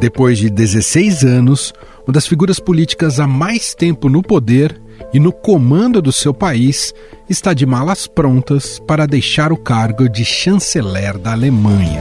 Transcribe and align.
Depois 0.00 0.38
de 0.38 0.48
16 0.48 1.24
anos, 1.24 1.72
uma 2.06 2.12
das 2.12 2.26
figuras 2.26 2.60
políticas 2.60 3.18
há 3.18 3.26
mais 3.26 3.74
tempo 3.74 4.08
no 4.08 4.22
poder 4.22 4.80
e 5.12 5.18
no 5.18 5.32
comando 5.32 6.00
do 6.00 6.12
seu 6.12 6.32
país 6.32 6.94
está 7.28 7.52
de 7.52 7.66
malas 7.66 8.06
prontas 8.06 8.78
para 8.86 9.06
deixar 9.06 9.52
o 9.52 9.56
cargo 9.56 10.08
de 10.08 10.24
chanceler 10.24 11.18
da 11.18 11.32
Alemanha. 11.32 12.00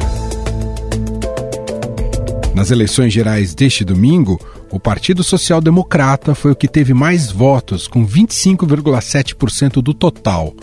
Nas 2.54 2.72
eleições 2.72 3.14
gerais 3.14 3.54
deste 3.56 3.84
domingo, 3.84 4.40
o 4.72 4.80
Partido 4.80 5.24
Social 5.24 5.62
Democrata 5.62 6.36
foi 6.36 6.52
o 6.52 6.56
que 6.56 6.68
teve 6.68 6.94
mais 6.94 7.32
votos, 7.32 7.88
com 7.88 8.06
25,7% 8.06 9.82
do 9.82 9.94
total. 9.94 10.54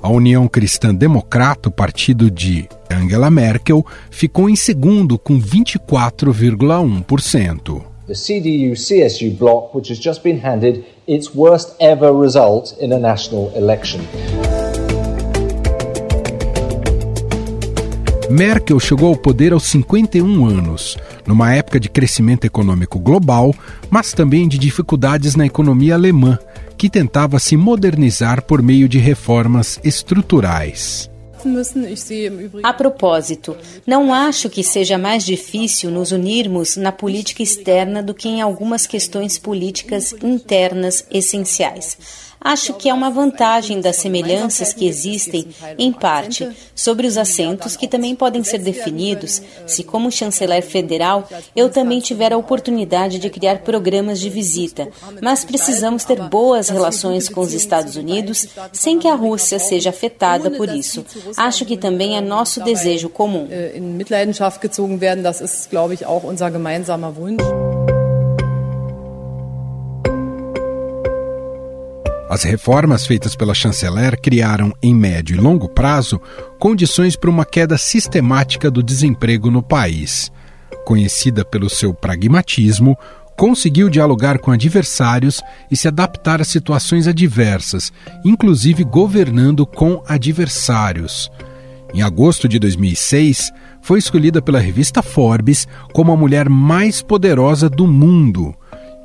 A 0.00 0.08
União 0.10 0.46
Cristã 0.46 0.94
Democrata, 0.94 1.68
o 1.68 1.72
partido 1.72 2.30
de 2.30 2.68
Angela 2.90 3.28
Merkel, 3.30 3.84
ficou 4.10 4.48
em 4.48 4.54
segundo, 4.54 5.18
com 5.18 5.40
24,1%. 5.40 7.82
The 8.06 8.14
CDU-CSU 8.14 9.36
bloc, 9.36 9.74
which 9.74 9.92
has 9.92 9.98
just 9.98 10.22
been 10.22 10.38
handed 10.38 10.84
its 11.06 11.34
worst 11.34 11.74
ever 11.78 12.10
result 12.12 12.74
in 12.80 12.92
a 12.92 12.98
national 12.98 13.52
election. 13.54 14.00
Merkel 18.30 18.78
chegou 18.78 19.08
ao 19.08 19.16
poder 19.16 19.52
aos 19.52 19.64
51 19.64 20.46
anos, 20.46 20.98
numa 21.26 21.54
época 21.54 21.80
de 21.80 21.88
crescimento 21.88 22.44
econômico 22.44 22.98
global, 22.98 23.54
mas 23.88 24.12
também 24.12 24.46
de 24.46 24.58
dificuldades 24.58 25.34
na 25.34 25.46
economia 25.46 25.94
alemã, 25.94 26.38
que 26.76 26.90
tentava 26.90 27.38
se 27.38 27.56
modernizar 27.56 28.42
por 28.42 28.62
meio 28.62 28.88
de 28.88 28.98
reformas 28.98 29.80
estruturais. 29.82 31.10
A 32.62 32.72
propósito, 32.72 33.56
não 33.86 34.12
acho 34.12 34.50
que 34.50 34.62
seja 34.62 34.98
mais 34.98 35.24
difícil 35.24 35.90
nos 35.90 36.10
unirmos 36.10 36.76
na 36.76 36.90
política 36.90 37.42
externa 37.42 38.02
do 38.02 38.12
que 38.12 38.28
em 38.28 38.40
algumas 38.40 38.86
questões 38.86 39.38
políticas 39.38 40.12
internas 40.22 41.04
essenciais. 41.10 42.27
Acho 42.40 42.74
que 42.74 42.88
é 42.88 42.94
uma 42.94 43.10
vantagem 43.10 43.80
das 43.80 43.96
semelhanças 43.96 44.72
que 44.72 44.86
existem, 44.86 45.48
em 45.76 45.92
parte, 45.92 46.48
sobre 46.74 47.06
os 47.06 47.16
assentos 47.18 47.76
que 47.76 47.88
também 47.88 48.14
podem 48.14 48.44
ser 48.44 48.58
definidos 48.58 49.42
se, 49.66 49.82
como 49.82 50.10
chanceler 50.10 50.62
federal, 50.62 51.28
eu 51.54 51.68
também 51.68 52.00
tiver 52.00 52.32
a 52.32 52.36
oportunidade 52.36 53.18
de 53.18 53.30
criar 53.30 53.58
programas 53.58 54.20
de 54.20 54.30
visita. 54.30 54.88
Mas 55.20 55.44
precisamos 55.44 56.04
ter 56.04 56.20
boas 56.28 56.68
relações 56.68 57.28
com 57.28 57.40
os 57.40 57.52
Estados 57.52 57.96
Unidos 57.96 58.46
sem 58.72 58.98
que 58.98 59.08
a 59.08 59.14
Rússia 59.14 59.58
seja 59.58 59.90
afetada 59.90 60.50
por 60.50 60.68
isso. 60.68 61.04
Acho 61.36 61.64
que 61.64 61.76
também 61.76 62.16
é 62.16 62.20
nosso 62.20 62.62
desejo 62.62 63.08
comum. 63.08 63.48
As 72.28 72.42
reformas 72.42 73.06
feitas 73.06 73.34
pela 73.34 73.54
chanceler 73.54 74.20
criaram, 74.20 74.70
em 74.82 74.94
médio 74.94 75.34
e 75.34 75.40
longo 75.40 75.66
prazo, 75.66 76.20
condições 76.58 77.16
para 77.16 77.30
uma 77.30 77.44
queda 77.44 77.78
sistemática 77.78 78.70
do 78.70 78.82
desemprego 78.82 79.50
no 79.50 79.62
país. 79.62 80.30
Conhecida 80.84 81.42
pelo 81.42 81.70
seu 81.70 81.94
pragmatismo, 81.94 82.98
conseguiu 83.34 83.88
dialogar 83.88 84.38
com 84.40 84.50
adversários 84.50 85.40
e 85.70 85.76
se 85.76 85.88
adaptar 85.88 86.38
a 86.42 86.44
situações 86.44 87.06
adversas, 87.06 87.90
inclusive 88.22 88.84
governando 88.84 89.64
com 89.64 90.02
adversários. 90.06 91.30
Em 91.94 92.02
agosto 92.02 92.46
de 92.46 92.58
2006, 92.58 93.50
foi 93.80 93.98
escolhida 93.98 94.42
pela 94.42 94.58
revista 94.58 95.02
Forbes 95.02 95.66
como 95.94 96.12
a 96.12 96.16
mulher 96.16 96.50
mais 96.50 97.00
poderosa 97.00 97.70
do 97.70 97.86
mundo 97.86 98.54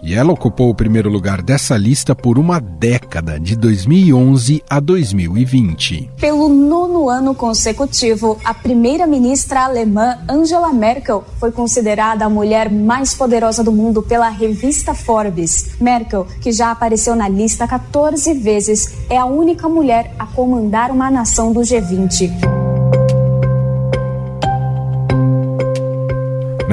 e 0.04 0.14
ela 0.14 0.34
ocupou 0.34 0.70
o 0.70 0.76
primeiro 0.76 1.10
lugar 1.10 1.42
dessa 1.42 1.78
lista 1.78 2.14
por 2.14 2.38
uma 2.38 2.60
década, 2.60 3.40
de 3.40 3.56
2011 3.56 4.62
a 4.70 4.80
2020. 4.80 6.12
Pelo 6.20 6.50
nono 6.50 7.10
ano 7.10 7.34
consecutivo, 7.34 8.38
a 8.44 8.54
primeira-ministra 8.54 9.62
alemã 9.62 10.18
Angela 10.28 10.74
Merkel 10.74 11.24
foi 11.40 11.52
considerada 11.52 12.26
a 12.26 12.30
mulher 12.30 12.70
mais 12.70 13.14
poderosa 13.14 13.64
do 13.64 13.72
mundo 13.72 14.04
pela 14.04 14.30
revista 14.30 14.94
Forbes. 14.94 15.80
Merkel, 15.80 16.28
que 16.42 16.52
já 16.52 16.72
apareceu 16.72 17.16
na 17.16 17.30
lista 17.30 17.66
14 17.66 18.34
vezes, 18.34 18.94
é 19.10 19.18
a 19.18 19.26
única 19.26 19.70
mulher 19.70 20.14
a 20.20 20.26
comandar 20.26 20.92
uma 20.92 21.10
nação 21.10 21.54
do 21.54 21.62
G20. 21.62 22.63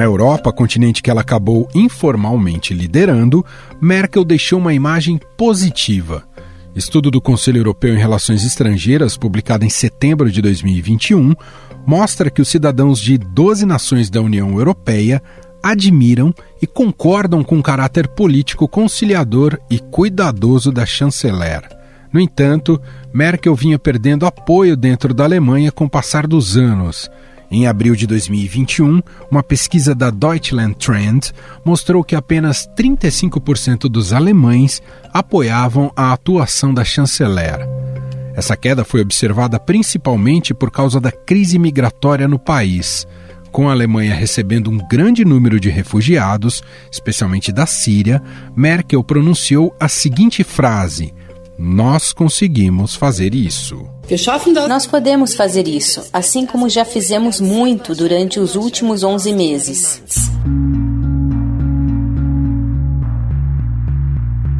Na 0.01 0.05
Europa, 0.05 0.51
continente 0.51 1.03
que 1.03 1.11
ela 1.11 1.21
acabou 1.21 1.69
informalmente 1.75 2.73
liderando, 2.73 3.45
Merkel 3.79 4.25
deixou 4.25 4.57
uma 4.57 4.73
imagem 4.73 5.19
positiva. 5.37 6.23
Estudo 6.75 7.11
do 7.11 7.21
Conselho 7.21 7.59
Europeu 7.59 7.93
em 7.93 7.99
Relações 7.99 8.43
Estrangeiras, 8.43 9.15
publicado 9.15 9.63
em 9.63 9.69
setembro 9.69 10.31
de 10.31 10.41
2021, 10.41 11.35
mostra 11.85 12.31
que 12.31 12.41
os 12.41 12.47
cidadãos 12.47 12.99
de 12.99 13.15
12 13.15 13.63
nações 13.63 14.09
da 14.09 14.19
União 14.19 14.57
Europeia 14.57 15.21
admiram 15.61 16.33
e 16.59 16.65
concordam 16.65 17.43
com 17.43 17.59
o 17.59 17.63
caráter 17.63 18.07
político 18.07 18.67
conciliador 18.67 19.59
e 19.69 19.77
cuidadoso 19.77 20.71
da 20.71 20.83
chanceler. 20.83 21.61
No 22.11 22.19
entanto, 22.19 22.81
Merkel 23.13 23.53
vinha 23.53 23.77
perdendo 23.77 24.25
apoio 24.25 24.75
dentro 24.75 25.13
da 25.13 25.25
Alemanha 25.25 25.71
com 25.71 25.85
o 25.85 25.89
passar 25.89 26.25
dos 26.25 26.57
anos. 26.57 27.07
Em 27.51 27.67
abril 27.67 27.97
de 27.97 28.07
2021, 28.07 29.01
uma 29.29 29.43
pesquisa 29.43 29.93
da 29.93 30.09
Deutschland 30.09 30.73
Trend 30.75 31.33
mostrou 31.65 32.01
que 32.01 32.15
apenas 32.15 32.65
35% 32.77 33.89
dos 33.89 34.13
alemães 34.13 34.81
apoiavam 35.11 35.91
a 35.93 36.13
atuação 36.13 36.73
da 36.73 36.85
chanceler. 36.85 37.59
Essa 38.33 38.55
queda 38.55 38.85
foi 38.85 39.01
observada 39.01 39.59
principalmente 39.59 40.53
por 40.53 40.71
causa 40.71 40.97
da 40.97 41.11
crise 41.11 41.59
migratória 41.59 42.25
no 42.25 42.39
país. 42.39 43.05
Com 43.51 43.67
a 43.67 43.73
Alemanha 43.73 44.15
recebendo 44.15 44.71
um 44.71 44.77
grande 44.87 45.25
número 45.25 45.59
de 45.59 45.69
refugiados, 45.69 46.63
especialmente 46.89 47.51
da 47.51 47.65
Síria, 47.65 48.23
Merkel 48.55 49.03
pronunciou 49.03 49.75
a 49.77 49.89
seguinte 49.89 50.41
frase: 50.41 51.13
Nós 51.63 52.11
conseguimos 52.11 52.95
fazer 52.95 53.35
isso. 53.35 53.87
Nós 54.67 54.87
podemos 54.87 55.35
fazer 55.35 55.67
isso, 55.67 56.03
assim 56.11 56.43
como 56.43 56.67
já 56.67 56.83
fizemos 56.83 57.39
muito 57.39 57.93
durante 57.93 58.39
os 58.39 58.55
últimos 58.55 59.03
11 59.03 59.31
meses. 59.31 60.01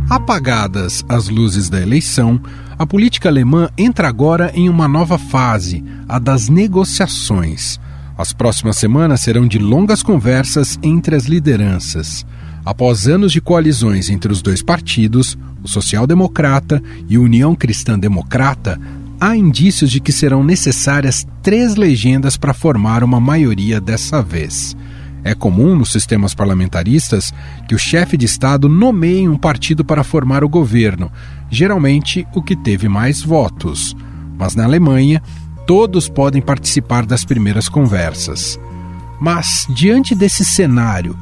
Apagadas 0.07 1.03
as 1.09 1.27
luzes 1.27 1.71
da 1.71 1.81
eleição, 1.81 2.39
a 2.77 2.85
política 2.85 3.29
alemã 3.29 3.71
entra 3.75 4.07
agora 4.07 4.51
em 4.53 4.69
uma 4.69 4.87
nova 4.87 5.17
fase, 5.17 5.83
a 6.07 6.19
das 6.19 6.49
negociações. 6.49 7.79
As 8.15 8.31
próximas 8.31 8.77
semanas 8.77 9.21
serão 9.21 9.47
de 9.47 9.57
longas 9.57 10.03
conversas 10.03 10.77
entre 10.83 11.15
as 11.15 11.25
lideranças. 11.25 12.23
Após 12.65 13.07
anos 13.07 13.31
de 13.31 13.41
coalizões 13.41 14.09
entre 14.09 14.31
os 14.31 14.41
dois 14.41 14.61
partidos, 14.61 15.37
o 15.63 15.67
Social 15.67 16.05
Democrata 16.05 16.81
e 17.09 17.17
União 17.17 17.55
Cristã 17.55 17.97
Democrata, 17.97 18.79
há 19.19 19.35
indícios 19.35 19.89
de 19.89 19.99
que 19.99 20.11
serão 20.11 20.43
necessárias 20.43 21.25
três 21.41 21.75
legendas 21.75 22.37
para 22.37 22.53
formar 22.53 23.03
uma 23.03 23.19
maioria 23.19 23.81
dessa 23.81 24.21
vez. 24.21 24.75
É 25.23 25.35
comum 25.35 25.75
nos 25.75 25.91
sistemas 25.91 26.33
parlamentaristas 26.33 27.33
que 27.67 27.75
o 27.75 27.79
chefe 27.79 28.17
de 28.17 28.25
Estado 28.25 28.67
nomeie 28.69 29.27
um 29.27 29.37
partido 29.37 29.85
para 29.85 30.03
formar 30.03 30.43
o 30.43 30.49
governo, 30.49 31.11
geralmente 31.49 32.27
o 32.33 32.41
que 32.41 32.55
teve 32.55 32.87
mais 32.87 33.21
votos. 33.21 33.95
Mas 34.37 34.55
na 34.55 34.63
Alemanha, 34.63 35.21
todos 35.67 36.09
podem 36.09 36.41
participar 36.41 37.05
das 37.05 37.23
primeiras 37.23 37.69
conversas. 37.69 38.59
Mas, 39.19 39.67
diante 39.69 40.15
desse 40.15 40.43
cenário, 40.43 41.15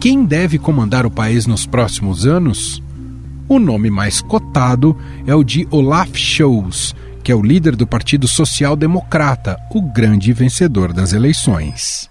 quem 0.00 0.24
deve 0.24 0.58
comandar 0.58 1.06
o 1.06 1.10
país 1.10 1.46
nos 1.46 1.66
próximos 1.66 2.26
anos? 2.26 2.82
O 3.48 3.58
nome 3.58 3.90
mais 3.90 4.20
cotado 4.20 4.96
é 5.26 5.34
o 5.34 5.44
de 5.44 5.66
Olaf 5.70 6.16
Scholz, 6.16 6.94
que 7.22 7.32
é 7.32 7.34
o 7.34 7.42
líder 7.42 7.74
do 7.74 7.86
Partido 7.86 8.28
Social 8.28 8.76
Democrata, 8.76 9.56
o 9.74 9.82
grande 9.82 10.32
vencedor 10.32 10.92
das 10.92 11.12
eleições. 11.12 12.10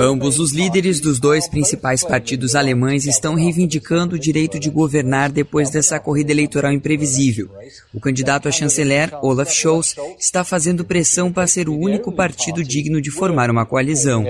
Ambos 0.00 0.38
os 0.38 0.52
líderes 0.52 1.00
dos 1.00 1.18
dois 1.18 1.48
principais 1.48 2.04
partidos 2.04 2.54
alemães 2.54 3.06
estão 3.06 3.34
reivindicando 3.34 4.16
o 4.16 4.18
direito 4.18 4.58
de 4.58 4.68
governar 4.68 5.30
depois 5.30 5.70
dessa 5.70 5.98
corrida 5.98 6.32
eleitoral 6.32 6.72
imprevisível. 6.72 7.48
O 7.94 8.00
candidato 8.00 8.48
a 8.48 8.52
chanceler, 8.52 9.10
Olaf 9.22 9.50
Scholz, 9.50 9.94
está 10.18 10.44
fazendo 10.44 10.84
pressão 10.84 11.32
para 11.32 11.46
ser 11.46 11.68
o 11.68 11.78
único 11.78 12.12
partido 12.12 12.62
digno 12.62 13.00
de 13.00 13.10
formar 13.10 13.50
uma 13.50 13.64
coalizão. 13.64 14.24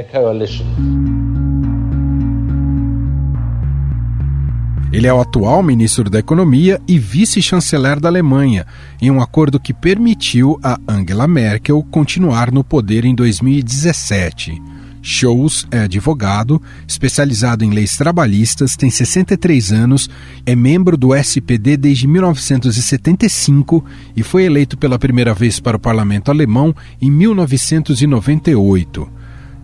Ele 5.00 5.06
é 5.06 5.14
o 5.14 5.18
atual 5.18 5.62
ministro 5.62 6.10
da 6.10 6.18
Economia 6.18 6.78
e 6.86 6.98
vice-chanceler 6.98 7.98
da 7.98 8.10
Alemanha, 8.10 8.66
em 9.00 9.10
um 9.10 9.22
acordo 9.22 9.58
que 9.58 9.72
permitiu 9.72 10.60
a 10.62 10.78
Angela 10.86 11.26
Merkel 11.26 11.82
continuar 11.90 12.52
no 12.52 12.62
poder 12.62 13.06
em 13.06 13.14
2017. 13.14 14.60
Shows 15.00 15.66
é 15.70 15.84
advogado, 15.84 16.60
especializado 16.86 17.64
em 17.64 17.70
leis 17.70 17.96
trabalhistas, 17.96 18.76
tem 18.76 18.90
63 18.90 19.72
anos, 19.72 20.10
é 20.44 20.54
membro 20.54 20.98
do 20.98 21.14
SPD 21.14 21.78
desde 21.78 22.06
1975 22.06 23.82
e 24.14 24.22
foi 24.22 24.44
eleito 24.44 24.76
pela 24.76 24.98
primeira 24.98 25.32
vez 25.32 25.58
para 25.58 25.78
o 25.78 25.80
parlamento 25.80 26.30
alemão 26.30 26.76
em 27.00 27.10
1998. 27.10 29.08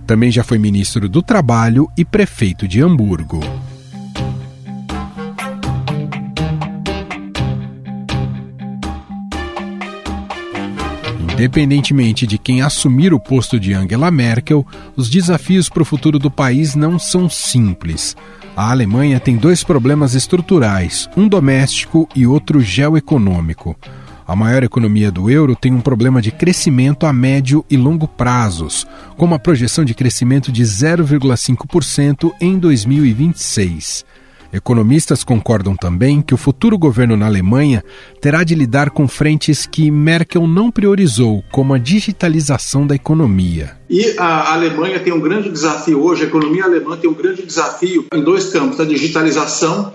Também 0.06 0.31
já 0.31 0.43
foi 0.43 0.56
ministro 0.56 1.11
do 1.11 1.21
Trabalho 1.21 1.91
e 1.94 2.06
prefeito 2.06 2.67
de 2.67 2.81
Hamburgo. 2.81 3.41
Independentemente 11.37 12.27
de 12.27 12.38
quem 12.38 12.62
assumir 12.62 13.12
o 13.12 13.21
posto 13.21 13.61
de 13.61 13.75
Angela 13.75 14.11
Merkel, 14.11 14.67
os 14.97 15.11
desafios 15.11 15.69
para 15.69 15.83
o 15.83 15.85
futuro 15.85 16.19
do 16.19 16.31
país 16.31 16.75
não 16.75 16.99
são 16.99 17.29
simples. 17.29 18.17
A 18.56 18.71
Alemanha 18.71 19.21
tem 19.21 19.37
dois 19.37 19.62
problemas 19.62 20.15
estruturais, 20.15 21.11
um 21.15 21.29
doméstico 21.29 22.09
e 22.17 22.27
outro 22.27 22.62
geoeconômico. 22.62 23.77
A 24.27 24.35
maior 24.35 24.65
economia 24.65 25.12
do 25.12 25.29
euro 25.29 25.55
tem 25.55 25.75
um 25.75 25.81
problema 25.83 26.23
de 26.23 26.31
crescimento 26.31 27.05
a 27.05 27.12
médio 27.12 27.62
e 27.69 27.77
longo 27.77 28.09
prazos, 28.09 28.87
com 29.15 29.27
uma 29.27 29.38
projeção 29.38 29.85
de 29.85 29.93
crescimento 29.93 30.50
de 30.50 30.62
0,5% 30.62 32.33
em 32.41 32.59
2026. 32.59 34.06
Economistas 34.56 35.23
concordam 35.23 35.76
também 35.76 36.23
que 36.23 36.32
o 36.32 36.37
futuro 36.38 36.79
governo 36.79 37.17
na 37.17 37.26
Alemanha 37.26 37.85
terá 38.20 38.43
de 38.43 38.55
lidar 38.55 38.91
com 38.91 39.06
frentes 39.06 39.67
que 39.67 39.91
Merkel 39.91 40.47
não 40.47 40.70
priorizou, 40.70 41.44
como 41.53 41.75
a 41.75 41.79
digitalização 41.79 42.87
da 42.87 42.94
economia. 42.94 43.76
E 43.91 44.14
a 44.19 44.55
Alemanha 44.55 44.99
tem 44.99 45.12
um 45.12 45.20
grande 45.20 45.50
desafio 45.50 46.03
hoje, 46.03 46.25
a 46.25 46.26
economia 46.26 46.64
alemã 46.64 46.97
tem 46.97 47.11
um 47.11 47.14
grande 47.14 47.43
desafio 47.43 48.06
em 48.14 48.23
dois 48.23 48.47
campos, 48.47 48.81
a 48.81 48.85
digitalização 48.85 49.93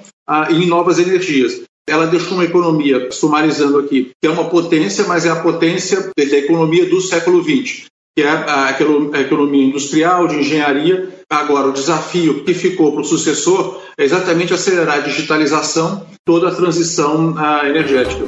e 0.49 0.63
em 0.63 0.67
novas 0.67 0.99
energias. 0.99 1.61
Ela 1.89 2.05
deixou 2.05 2.35
uma 2.35 2.45
economia, 2.45 3.11
sumarizando 3.11 3.79
aqui, 3.79 4.11
que 4.21 4.27
é 4.27 4.29
uma 4.29 4.45
potência, 4.45 5.05
mas 5.07 5.25
é 5.25 5.29
a 5.29 5.41
potência 5.41 6.11
da 6.15 6.37
economia 6.37 6.87
do 6.87 7.01
século 7.01 7.43
XX 7.43 7.89
que 8.15 8.23
é 8.23 8.29
a 8.29 9.21
economia 9.21 9.65
industrial, 9.65 10.27
de 10.27 10.35
engenharia. 10.35 11.09
Agora, 11.31 11.69
o 11.69 11.71
desafio 11.71 12.43
que 12.43 12.53
ficou 12.53 12.91
para 12.91 13.03
o 13.03 13.05
sucessor 13.05 13.81
é 13.97 14.03
exatamente 14.03 14.53
acelerar 14.53 14.97
a 14.97 14.99
digitalização, 14.99 16.05
toda 16.25 16.49
a 16.49 16.53
transição 16.53 17.33
ah, 17.37 17.61
energética. 17.65 18.25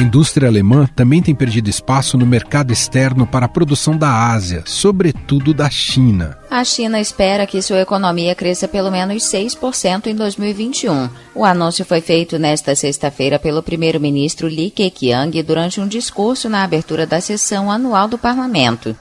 A 0.00 0.02
indústria 0.02 0.48
alemã 0.48 0.88
também 0.96 1.20
tem 1.20 1.34
perdido 1.34 1.68
espaço 1.68 2.16
no 2.16 2.24
mercado 2.24 2.72
externo 2.72 3.26
para 3.26 3.44
a 3.44 3.48
produção 3.50 3.94
da 3.94 4.32
Ásia, 4.32 4.62
sobretudo 4.64 5.52
da 5.52 5.68
China. 5.68 6.38
A 6.50 6.64
China 6.64 6.98
espera 6.98 7.46
que 7.46 7.60
sua 7.60 7.82
economia 7.82 8.34
cresça 8.34 8.66
pelo 8.66 8.90
menos 8.90 9.22
6% 9.24 10.06
em 10.06 10.14
2021. 10.14 11.10
O 11.34 11.44
anúncio 11.44 11.84
foi 11.84 12.00
feito 12.00 12.38
nesta 12.38 12.74
sexta-feira 12.74 13.38
pelo 13.38 13.62
primeiro-ministro 13.62 14.48
Li 14.48 14.70
Keqiang 14.70 15.42
durante 15.42 15.82
um 15.82 15.86
discurso 15.86 16.48
na 16.48 16.64
abertura 16.64 17.06
da 17.06 17.20
sessão 17.20 17.70
anual 17.70 18.08
do 18.08 18.16
parlamento. 18.16 18.96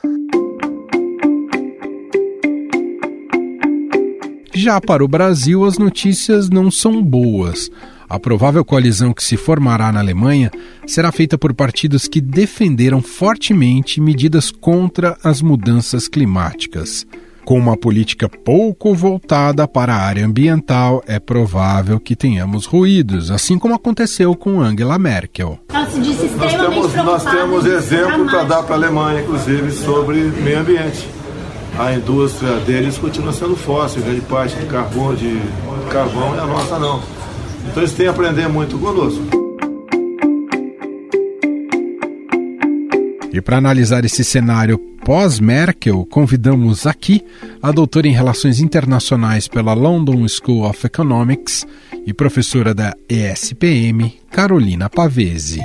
Já 4.54 4.82
para 4.82 5.02
o 5.02 5.08
Brasil, 5.08 5.64
as 5.64 5.78
notícias 5.78 6.50
não 6.50 6.70
são 6.70 7.02
boas. 7.02 7.72
A 8.10 8.18
provável 8.20 8.66
coalizão 8.66 9.14
que 9.14 9.24
se 9.24 9.38
formará 9.38 9.92
na 9.92 10.00
Alemanha 10.00 10.50
será 10.88 11.12
feita 11.12 11.38
por 11.38 11.54
partidos 11.54 12.08
que 12.08 12.20
defenderam 12.20 13.04
fortemente 13.04 14.02
medidas 14.02 14.50
contra 14.50 15.16
as 15.24 15.44
mudanças 15.44 16.08
climáticas. 16.08 17.06
Com 17.46 17.60
uma 17.60 17.78
política 17.78 18.28
pouco 18.28 18.96
voltada 18.96 19.68
para 19.68 19.94
a 19.94 20.02
área 20.02 20.26
ambiental, 20.26 21.04
é 21.06 21.20
provável 21.20 22.00
que 22.00 22.16
tenhamos 22.16 22.66
ruídos, 22.66 23.30
assim 23.30 23.60
como 23.60 23.76
aconteceu 23.76 24.36
com 24.36 24.60
Angela 24.60 24.98
Merkel. 24.98 25.60
Nós 25.72 26.54
temos, 26.54 26.96
nós 26.96 27.24
temos 27.26 27.66
exemplo 27.66 28.26
para 28.26 28.44
dar 28.44 28.64
para 28.64 28.76
a 28.76 28.78
Alemanha, 28.78 29.22
inclusive, 29.22 29.72
sobre 29.72 30.18
meio 30.18 30.60
ambiente. 30.60 31.08
A 31.78 31.94
indústria 31.94 32.58
deles 32.58 32.98
continua 32.98 33.34
sendo 33.34 33.56
fóssil, 33.56 34.02
grande 34.02 34.22
parte 34.22 34.56
de 34.56 34.66
carbono, 34.66 35.16
de 35.16 35.40
carvão, 35.92 36.36
e 36.36 36.40
a 36.40 36.46
nossa 36.46 36.78
não. 36.78 37.19
Então 37.70 37.84
eles 37.84 37.94
têm 37.94 38.08
a 38.08 38.12
aprender 38.12 38.48
muito 38.50 38.80
conosco. 38.80 39.24
E 43.32 43.40
para 43.40 43.58
analisar 43.58 44.04
esse 44.04 44.24
cenário 44.24 44.80
pós-Merkel, 45.06 46.04
convidamos 46.08 46.88
aqui 46.88 47.24
a 47.62 47.72
doutora 47.72 48.08
em 48.08 48.12
Relações 48.12 48.60
Internacionais 48.60 49.48
pela 49.48 49.74
London 49.74 50.28
School 50.28 50.68
of 50.68 50.84
Economics 50.84 51.66
e 52.08 52.12
professora 52.12 52.74
da 52.74 52.96
ESPM, 53.08 54.20
Carolina 54.32 54.90
Pavese. 54.90 55.62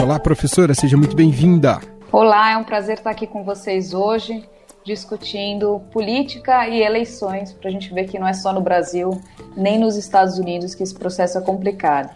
Olá, 0.00 0.18
professora, 0.18 0.74
seja 0.74 0.96
muito 0.96 1.14
bem-vinda. 1.14 1.80
Olá, 2.10 2.50
é 2.50 2.56
um 2.56 2.64
prazer 2.64 2.98
estar 2.98 3.10
aqui 3.10 3.28
com 3.28 3.44
vocês 3.44 3.94
hoje 3.94 4.42
discutindo 4.84 5.80
política 5.92 6.68
e 6.68 6.82
eleições, 6.82 7.52
para 7.52 7.68
a 7.68 7.72
gente 7.72 7.92
ver 7.92 8.04
que 8.04 8.18
não 8.18 8.26
é 8.26 8.32
só 8.32 8.52
no 8.52 8.60
Brasil, 8.60 9.20
nem 9.56 9.78
nos 9.78 9.96
Estados 9.96 10.38
Unidos 10.38 10.74
que 10.74 10.82
esse 10.82 10.94
processo 10.94 11.38
é 11.38 11.40
complicado. 11.40 12.10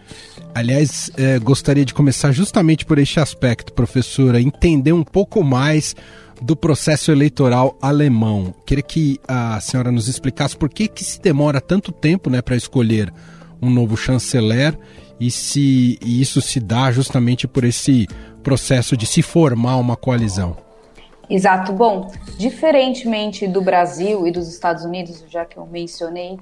Aliás, 0.53 1.09
é, 1.17 1.39
gostaria 1.39 1.85
de 1.85 1.93
começar 1.93 2.31
justamente 2.31 2.85
por 2.85 2.97
este 2.97 3.19
aspecto, 3.19 3.73
professora, 3.73 4.41
entender 4.41 4.91
um 4.91 5.03
pouco 5.03 5.43
mais 5.43 5.95
do 6.41 6.55
processo 6.55 7.11
eleitoral 7.11 7.77
alemão. 7.81 8.53
Queria 8.65 8.83
que 8.83 9.19
a 9.27 9.59
senhora 9.59 9.91
nos 9.91 10.07
explicasse 10.07 10.55
por 10.55 10.69
que, 10.69 10.87
que 10.87 11.03
se 11.03 11.21
demora 11.21 11.61
tanto 11.61 11.91
tempo 11.91 12.29
né, 12.29 12.41
para 12.41 12.55
escolher 12.55 13.11
um 13.61 13.69
novo 13.69 13.97
chanceler 13.97 14.77
e 15.19 15.31
se 15.31 15.97
e 16.03 16.21
isso 16.21 16.41
se 16.41 16.59
dá 16.59 16.91
justamente 16.91 17.47
por 17.47 17.63
esse 17.63 18.07
processo 18.43 18.95
de 18.95 19.05
se 19.05 19.21
formar 19.21 19.77
uma 19.77 19.95
coalizão. 19.95 20.66
Exato. 21.29 21.73
Bom, 21.73 22.11
diferentemente 22.37 23.47
do 23.47 23.61
Brasil 23.61 24.25
e 24.25 24.31
dos 24.31 24.47
Estados 24.47 24.85
Unidos, 24.85 25.23
já 25.27 25.45
que 25.45 25.57
eu 25.57 25.65
mencionei, 25.65 26.39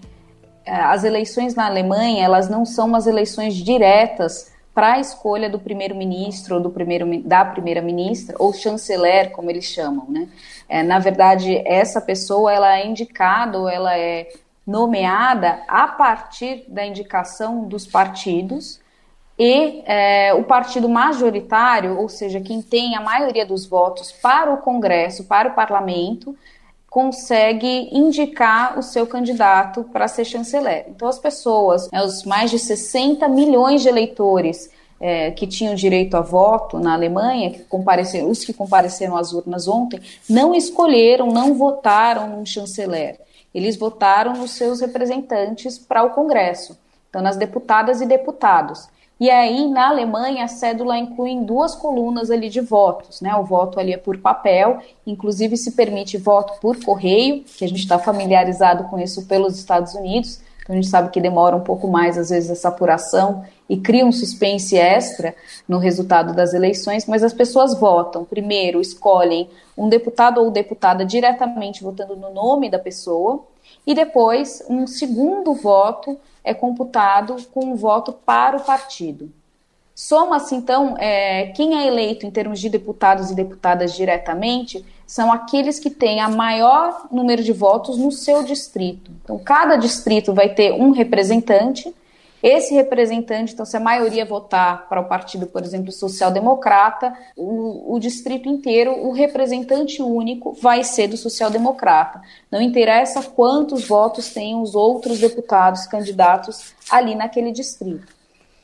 eh, 0.63 0.71
as 0.71 1.03
eleições 1.03 1.55
na 1.55 1.65
Alemanha 1.65 2.23
elas 2.23 2.49
não 2.49 2.65
são 2.65 2.87
umas 2.87 3.07
eleições 3.07 3.55
diretas 3.55 4.53
para 4.75 4.93
a 4.93 4.99
escolha 4.99 5.49
do 5.49 5.57
primeiro-ministro 5.57 6.55
ou 6.55 6.61
do 6.61 6.69
primeiro 6.69 7.21
da 7.23 7.45
primeira-ministra 7.45 8.35
ou 8.37 8.53
chanceler, 8.53 9.31
como 9.31 9.49
eles 9.49 9.65
chamam, 9.65 10.05
né? 10.09 10.27
É, 10.67 10.83
na 10.83 10.99
verdade, 10.99 11.63
essa 11.65 12.01
pessoa 12.01 12.53
ela 12.53 12.77
é 12.77 12.85
indicada 12.85 13.57
ou 13.57 13.69
ela 13.69 13.97
é 13.97 14.27
nomeada 14.67 15.61
a 15.67 15.87
partir 15.87 16.65
da 16.67 16.85
indicação 16.85 17.63
dos 17.63 17.87
partidos 17.87 18.81
e 19.37 19.83
é, 19.85 20.33
o 20.33 20.43
partido 20.43 20.87
majoritário, 20.87 21.99
ou 21.99 22.07
seja, 22.07 22.39
quem 22.39 22.61
tem 22.61 22.95
a 22.95 23.01
maioria 23.01 23.45
dos 23.45 23.65
votos 23.65 24.11
para 24.11 24.53
o 24.53 24.57
Congresso, 24.57 25.25
para 25.25 25.49
o 25.49 25.53
Parlamento, 25.53 26.35
consegue 26.89 27.89
indicar 27.91 28.79
o 28.79 28.81
seu 28.81 29.05
candidato 29.05 29.83
para 29.91 30.07
ser 30.07 30.23
chanceler. 30.23 30.85
Então, 30.87 31.09
as 31.09 31.19
pessoas, 31.19 31.91
né, 31.91 32.01
os 32.01 32.23
mais 32.23 32.49
de 32.49 32.57
60 32.57 33.27
milhões 33.27 33.81
de 33.81 33.89
eleitores 33.89 34.69
é, 34.97 35.29
que 35.31 35.45
tinham 35.45 35.75
direito 35.75 36.15
a 36.15 36.21
voto 36.21 36.79
na 36.79 36.93
Alemanha, 36.93 37.51
que 37.51 37.63
compareceram, 37.63 38.29
os 38.29 38.45
que 38.45 38.53
compareceram 38.53 39.17
às 39.17 39.33
urnas 39.33 39.67
ontem, 39.67 39.99
não 40.29 40.55
escolheram, 40.55 41.27
não 41.27 41.53
votaram 41.55 42.29
num 42.29 42.45
chanceler. 42.45 43.19
Eles 43.53 43.75
votaram 43.75 44.33
nos 44.33 44.51
seus 44.51 44.79
representantes 44.79 45.77
para 45.77 46.03
o 46.03 46.11
Congresso, 46.11 46.77
então 47.09 47.21
nas 47.21 47.35
deputadas 47.35 47.99
e 47.99 48.05
deputados. 48.05 48.87
E 49.17 49.29
aí, 49.29 49.69
na 49.69 49.89
Alemanha, 49.89 50.43
a 50.43 50.47
cédula 50.47 50.97
inclui 50.97 51.39
duas 51.39 51.73
colunas 51.73 52.29
ali 52.29 52.49
de 52.49 52.59
votos, 52.59 53.21
né? 53.21 53.33
O 53.35 53.43
voto 53.43 53.79
ali 53.79 53.93
é 53.93 53.97
por 53.97 54.17
papel, 54.17 54.79
inclusive 55.07 55.55
se 55.55 55.71
permite 55.71 56.17
voto 56.17 56.59
por 56.59 56.83
correio, 56.83 57.43
que 57.43 57.63
a 57.63 57.67
gente 57.67 57.79
está 57.79 57.97
familiarizado 57.97 58.85
com 58.85 58.99
isso 58.99 59.25
pelos 59.25 59.57
Estados 59.57 59.93
Unidos, 59.93 60.41
então 60.65 60.73
a 60.73 60.81
gente 60.81 60.89
sabe 60.89 61.11
que 61.11 61.21
demora 61.21 61.55
um 61.55 61.61
pouco 61.61 61.87
mais, 61.87 62.17
às 62.17 62.31
vezes, 62.31 62.49
essa 62.49 62.69
apuração 62.69 63.45
e 63.69 63.77
cria 63.77 64.03
um 64.03 64.11
suspense 64.11 64.75
extra 64.75 65.35
no 65.67 65.77
resultado 65.77 66.33
das 66.33 66.55
eleições, 66.55 67.05
mas 67.05 67.23
as 67.23 67.33
pessoas 67.33 67.79
votam. 67.79 68.25
Primeiro, 68.25 68.81
escolhem 68.81 69.47
um 69.77 69.87
deputado 69.87 70.41
ou 70.41 70.49
deputada 70.49 71.05
diretamente 71.05 71.83
votando 71.83 72.15
no 72.15 72.33
nome 72.33 72.69
da 72.69 72.79
pessoa, 72.79 73.45
e 73.85 73.93
depois 73.93 74.63
um 74.67 74.87
segundo 74.87 75.53
voto 75.53 76.17
é 76.45 76.53
computado 76.53 77.35
com 77.51 77.65
um 77.65 77.75
voto 77.75 78.13
para 78.13 78.55
o 78.55 78.61
partido. 78.61 79.29
Soma-se, 79.95 80.53
então, 80.53 80.95
é, 80.97 81.47
quem 81.55 81.77
é 81.77 81.87
eleito 81.87 82.25
em 82.25 82.31
termos 82.31 82.59
de 82.59 82.69
deputados 82.69 83.31
e 83.31 83.35
deputadas 83.35 83.95
diretamente 83.95 84.85
são 85.07 85.31
aqueles 85.31 85.79
que 85.79 85.89
têm 85.89 86.19
a 86.19 86.29
maior 86.29 87.07
número 87.11 87.41
de 87.41 87.53
votos 87.53 87.97
no 87.97 88.11
seu 88.11 88.43
distrito. 88.43 89.09
Então, 89.23 89.39
cada 89.39 89.77
distrito 89.77 90.33
vai 90.33 90.49
ter 90.49 90.73
um 90.73 90.91
representante. 90.91 91.93
Esse 92.47 92.75
representante, 92.75 93.53
então, 93.53 93.65
se 93.65 93.75
a 93.75 93.79
maioria 93.79 94.23
votar 94.23 94.87
para 94.87 95.01
o 95.01 95.05
partido, 95.05 95.47
por 95.47 95.63
exemplo, 95.63 95.91
social-democrata, 95.91 97.11
o, 97.35 97.95
o 97.95 97.99
distrito 97.99 98.47
inteiro, 98.47 98.91
o 99.03 99.11
representante 99.11 99.99
único 99.99 100.53
vai 100.53 100.83
ser 100.83 101.07
do 101.07 101.17
social-democrata. 101.17 102.21
Não 102.51 102.61
interessa 102.61 103.23
quantos 103.23 103.87
votos 103.87 104.31
têm 104.31 104.61
os 104.61 104.75
outros 104.75 105.19
deputados 105.19 105.87
candidatos 105.87 106.75
ali 106.91 107.15
naquele 107.15 107.51
distrito. 107.51 108.13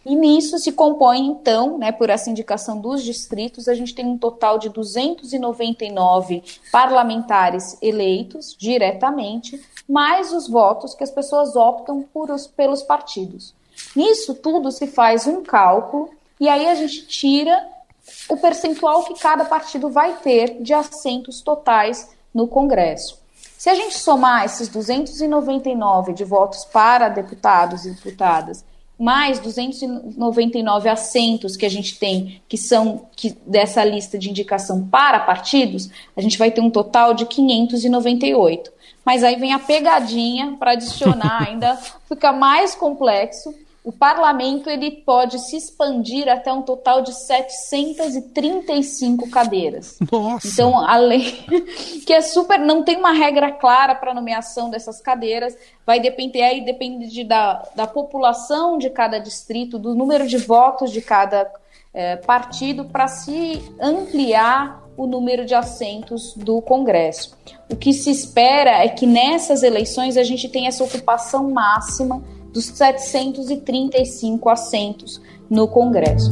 E 0.06 0.16
nisso 0.16 0.60
se 0.60 0.74
compõe, 0.74 1.26
então, 1.26 1.80
né, 1.80 1.92
por 1.92 2.12
essa 2.12 2.30
indicação 2.30 2.80
dos 2.80 3.02
distritos, 3.04 3.68
a 3.68 3.74
gente 3.74 3.96
tem 3.96 4.06
um 4.06 4.16
total 4.16 4.60
de 4.60 4.70
299 4.70 6.44
parlamentares 6.72 7.80
eleitos 7.82 8.56
diretamente, 8.56 9.60
mais 9.90 10.32
os 10.32 10.48
votos 10.48 10.94
que 10.94 11.04
as 11.04 11.10
pessoas 11.10 11.56
optam 11.56 12.04
por 12.14 12.30
os, 12.30 12.46
pelos 12.46 12.84
partidos. 12.84 13.60
Nisso 13.96 14.36
tudo 14.36 14.72
se 14.72 14.88
faz 14.88 15.28
um 15.28 15.44
cálculo 15.44 16.10
e 16.40 16.48
aí 16.48 16.68
a 16.68 16.76
gente 16.76 17.06
tira 17.08 17.68
o 18.28 18.38
percentual 18.38 19.04
que 19.04 19.20
cada 19.20 19.46
partido 19.46 19.90
vai 19.90 20.16
ter 20.18 20.62
de 20.62 20.74
assentos 20.74 21.42
totais 21.42 22.10
no 22.34 22.48
Congresso. 22.48 23.20
Se 23.58 23.70
a 23.70 23.76
gente 23.76 23.98
somar 23.98 24.46
esses 24.46 24.68
299 24.68 26.14
de 26.14 26.24
votos 26.24 26.66
para 26.66 27.10
deputados 27.10 27.86
e 27.86 27.92
deputadas 27.92 28.66
mais 29.02 29.40
299 29.40 30.88
assentos 30.88 31.58
que 31.58 31.66
a 31.66 31.70
gente 31.70 31.98
tem, 31.98 32.40
que 32.48 32.56
são 32.56 33.08
que, 33.16 33.36
dessa 33.48 33.84
lista 33.84 34.16
de 34.16 34.30
indicação 34.30 34.88
para 34.88 35.20
partidos, 35.20 35.90
a 36.16 36.22
gente 36.22 36.38
vai 36.38 36.52
ter 36.52 36.62
um 36.62 36.70
total 36.70 37.16
de 37.16 37.26
598. 37.26 38.72
Mas 39.04 39.24
aí 39.24 39.38
vem 39.38 39.54
a 39.54 39.60
pegadinha 39.60 40.56
para 40.60 40.74
adicionar 40.74 41.46
ainda, 41.50 41.76
fica 42.08 42.32
mais 42.32 42.76
complexo 42.76 43.56
o 43.84 43.92
parlamento 43.92 44.70
ele 44.70 44.92
pode 44.92 45.40
se 45.40 45.58
expandir 45.58 46.30
até 46.30 46.54
um 46.54 46.62
total 46.62 47.02
de 47.02 47.12
735 47.14 49.28
cadeiras. 49.30 49.98
Nossa. 50.12 50.48
Então, 50.48 50.78
a 50.78 50.98
lei 50.98 51.44
que 52.06 52.14
é 52.14 52.22
super, 52.22 52.60
não 52.60 52.84
tem 52.84 52.98
uma 52.98 53.12
regra 53.12 53.52
clara 53.52 53.96
para 53.96 54.14
nomeação 54.14 54.70
dessas 54.70 55.02
cadeiras, 55.02 55.58
vai 55.86 56.00
depender 56.00 56.44
aí 56.44 56.64
depende 56.64 57.08
de, 57.08 57.24
da, 57.24 57.68
da 57.76 57.88
população 57.88 58.78
de 58.78 58.92
cada 58.92 59.18
distrito, 59.18 59.80
do 59.80 59.96
número 59.96 60.28
de 60.28 60.38
votos 60.38 60.92
de 60.92 61.02
cada 61.02 61.52
é, 61.92 62.18
partido 62.18 62.86
para 62.86 63.08
se 63.08 63.64
ampliar 63.80 64.80
o 64.96 65.08
número 65.08 65.44
de 65.44 65.56
assentos 65.56 66.36
do 66.36 66.62
Congresso. 66.62 67.36
O 67.68 67.76
que 67.76 67.94
se 67.94 68.12
espera 68.12 68.84
é 68.84 68.90
que 68.90 69.08
nessas 69.08 69.64
eleições 69.64 70.18
a 70.18 70.24
gente 70.24 70.48
tenha 70.48 70.70
essa 70.70 70.84
ocupação 70.84 71.50
máxima 71.50 72.22
dos 72.51 72.65
735 72.65 74.50
assentos 74.50 75.22
no 75.50 75.67
Congresso. 75.67 76.31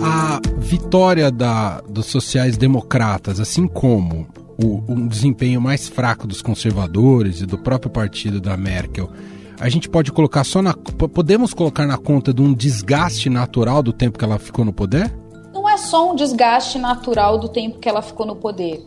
A 0.00 0.40
vitória 0.58 1.30
da, 1.30 1.80
dos 1.82 2.06
sociais-democratas, 2.06 3.40
assim 3.40 3.66
como 3.66 4.26
o, 4.62 4.82
um 4.88 5.06
desempenho 5.06 5.60
mais 5.60 5.88
fraco 5.88 6.26
dos 6.26 6.42
conservadores 6.42 7.40
e 7.40 7.46
do 7.46 7.58
próprio 7.58 7.90
partido 7.90 8.40
da 8.40 8.56
Merkel, 8.56 9.10
a 9.60 9.68
gente 9.68 9.88
pode 9.88 10.10
colocar 10.10 10.44
só 10.44 10.60
na. 10.60 10.74
Podemos 10.74 11.54
colocar 11.54 11.86
na 11.86 11.96
conta 11.96 12.32
de 12.32 12.42
um 12.42 12.52
desgaste 12.52 13.30
natural 13.30 13.82
do 13.82 13.92
tempo 13.92 14.18
que 14.18 14.24
ela 14.24 14.38
ficou 14.38 14.64
no 14.64 14.72
poder? 14.72 15.14
Não 15.52 15.68
é 15.68 15.76
só 15.76 16.10
um 16.10 16.16
desgaste 16.16 16.78
natural 16.78 17.38
do 17.38 17.48
tempo 17.48 17.78
que 17.78 17.88
ela 17.88 18.02
ficou 18.02 18.26
no 18.26 18.34
poder 18.34 18.84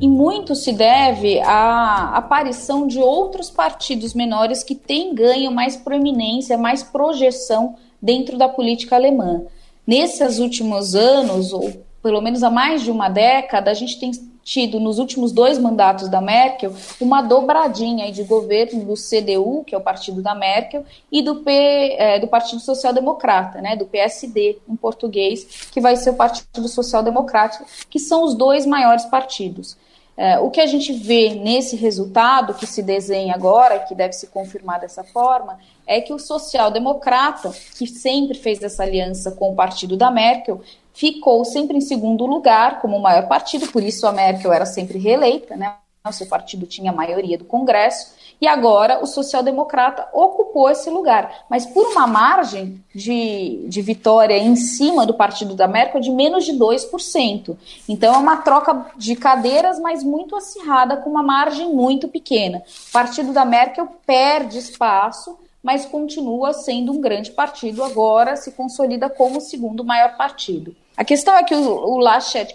e 0.00 0.06
muito 0.06 0.54
se 0.54 0.72
deve 0.72 1.40
à 1.40 2.16
aparição 2.16 2.86
de 2.86 2.98
outros 2.98 3.50
partidos 3.50 4.14
menores 4.14 4.62
que 4.62 4.74
têm 4.74 5.14
ganho 5.14 5.50
mais 5.50 5.76
proeminência, 5.76 6.56
mais 6.56 6.82
projeção 6.82 7.74
dentro 8.00 8.38
da 8.38 8.48
política 8.48 8.96
alemã. 8.96 9.42
Nesses 9.86 10.38
últimos 10.38 10.94
anos, 10.94 11.52
ou 11.52 11.72
pelo 12.02 12.20
menos 12.20 12.42
há 12.42 12.50
mais 12.50 12.82
de 12.82 12.90
uma 12.90 13.08
década, 13.08 13.70
a 13.70 13.74
gente 13.74 13.98
tem 13.98 14.12
tido 14.48 14.80
nos 14.80 14.98
últimos 14.98 15.30
dois 15.30 15.58
mandatos 15.58 16.08
da 16.08 16.22
Merkel 16.22 16.72
uma 16.98 17.20
dobradinha 17.20 18.10
de 18.10 18.22
governo 18.22 18.82
do 18.82 18.94
CDU, 18.94 19.62
que 19.66 19.74
é 19.74 19.78
o 19.78 19.80
partido 19.80 20.22
da 20.22 20.34
Merkel, 20.34 20.86
e 21.12 21.20
do, 21.20 21.36
P, 21.36 21.50
é, 21.98 22.18
do 22.18 22.26
Partido 22.26 22.60
Social 22.60 22.94
Democrata, 22.94 23.60
né, 23.60 23.76
do 23.76 23.84
PSD 23.84 24.58
em 24.66 24.74
português, 24.74 25.68
que 25.70 25.82
vai 25.82 25.96
ser 25.96 26.10
o 26.10 26.14
Partido 26.14 26.66
Social 26.66 27.02
Democrático, 27.02 27.66
que 27.90 27.98
são 27.98 28.24
os 28.24 28.34
dois 28.34 28.64
maiores 28.64 29.04
partidos. 29.04 29.76
É, 30.20 30.36
o 30.40 30.50
que 30.50 30.60
a 30.60 30.66
gente 30.66 30.92
vê 30.92 31.30
nesse 31.32 31.76
resultado 31.76 32.52
que 32.52 32.66
se 32.66 32.82
desenha 32.82 33.32
agora, 33.36 33.78
que 33.78 33.94
deve 33.94 34.14
se 34.14 34.26
confirmar 34.26 34.80
dessa 34.80 35.04
forma, 35.04 35.60
é 35.86 36.00
que 36.00 36.12
o 36.12 36.18
social-democrata, 36.18 37.52
que 37.78 37.86
sempre 37.86 38.36
fez 38.36 38.60
essa 38.60 38.82
aliança 38.82 39.30
com 39.30 39.52
o 39.52 39.54
partido 39.54 39.96
da 39.96 40.10
Merkel, 40.10 40.60
ficou 40.92 41.44
sempre 41.44 41.76
em 41.76 41.80
segundo 41.80 42.26
lugar 42.26 42.80
como 42.80 42.96
o 42.96 43.00
maior 43.00 43.28
partido, 43.28 43.68
por 43.68 43.80
isso 43.80 44.08
a 44.08 44.12
Merkel 44.12 44.52
era 44.52 44.66
sempre 44.66 44.98
reeleita, 44.98 45.56
né? 45.56 45.76
Seu 46.12 46.26
partido 46.26 46.66
tinha 46.66 46.90
a 46.90 46.94
maioria 46.94 47.38
do 47.38 47.44
Congresso, 47.44 48.18
e 48.40 48.46
agora 48.46 49.02
o 49.02 49.06
social-democrata 49.06 50.08
ocupou 50.12 50.70
esse 50.70 50.88
lugar, 50.88 51.44
mas 51.50 51.66
por 51.66 51.86
uma 51.88 52.06
margem 52.06 52.82
de, 52.94 53.64
de 53.66 53.82
vitória 53.82 54.38
em 54.38 54.54
cima 54.54 55.04
do 55.04 55.14
partido 55.14 55.54
da 55.54 55.66
Merkel 55.66 56.00
de 56.00 56.10
menos 56.10 56.44
de 56.44 56.52
2%. 56.52 57.56
Então 57.88 58.14
é 58.14 58.18
uma 58.18 58.36
troca 58.36 58.86
de 58.96 59.16
cadeiras, 59.16 59.80
mas 59.80 60.04
muito 60.04 60.36
acirrada, 60.36 60.96
com 60.96 61.10
uma 61.10 61.22
margem 61.22 61.74
muito 61.74 62.06
pequena. 62.06 62.62
O 62.88 62.92
partido 62.92 63.32
da 63.32 63.44
Merkel 63.44 63.88
perde 64.06 64.58
espaço, 64.58 65.36
mas 65.60 65.84
continua 65.84 66.52
sendo 66.52 66.92
um 66.92 67.00
grande 67.00 67.32
partido, 67.32 67.82
agora 67.82 68.36
se 68.36 68.52
consolida 68.52 69.10
como 69.10 69.38
o 69.38 69.40
segundo 69.40 69.84
maior 69.84 70.16
partido. 70.16 70.74
A 70.96 71.04
questão 71.04 71.34
é 71.34 71.42
que 71.42 71.54
o, 71.54 71.96
o 71.96 72.00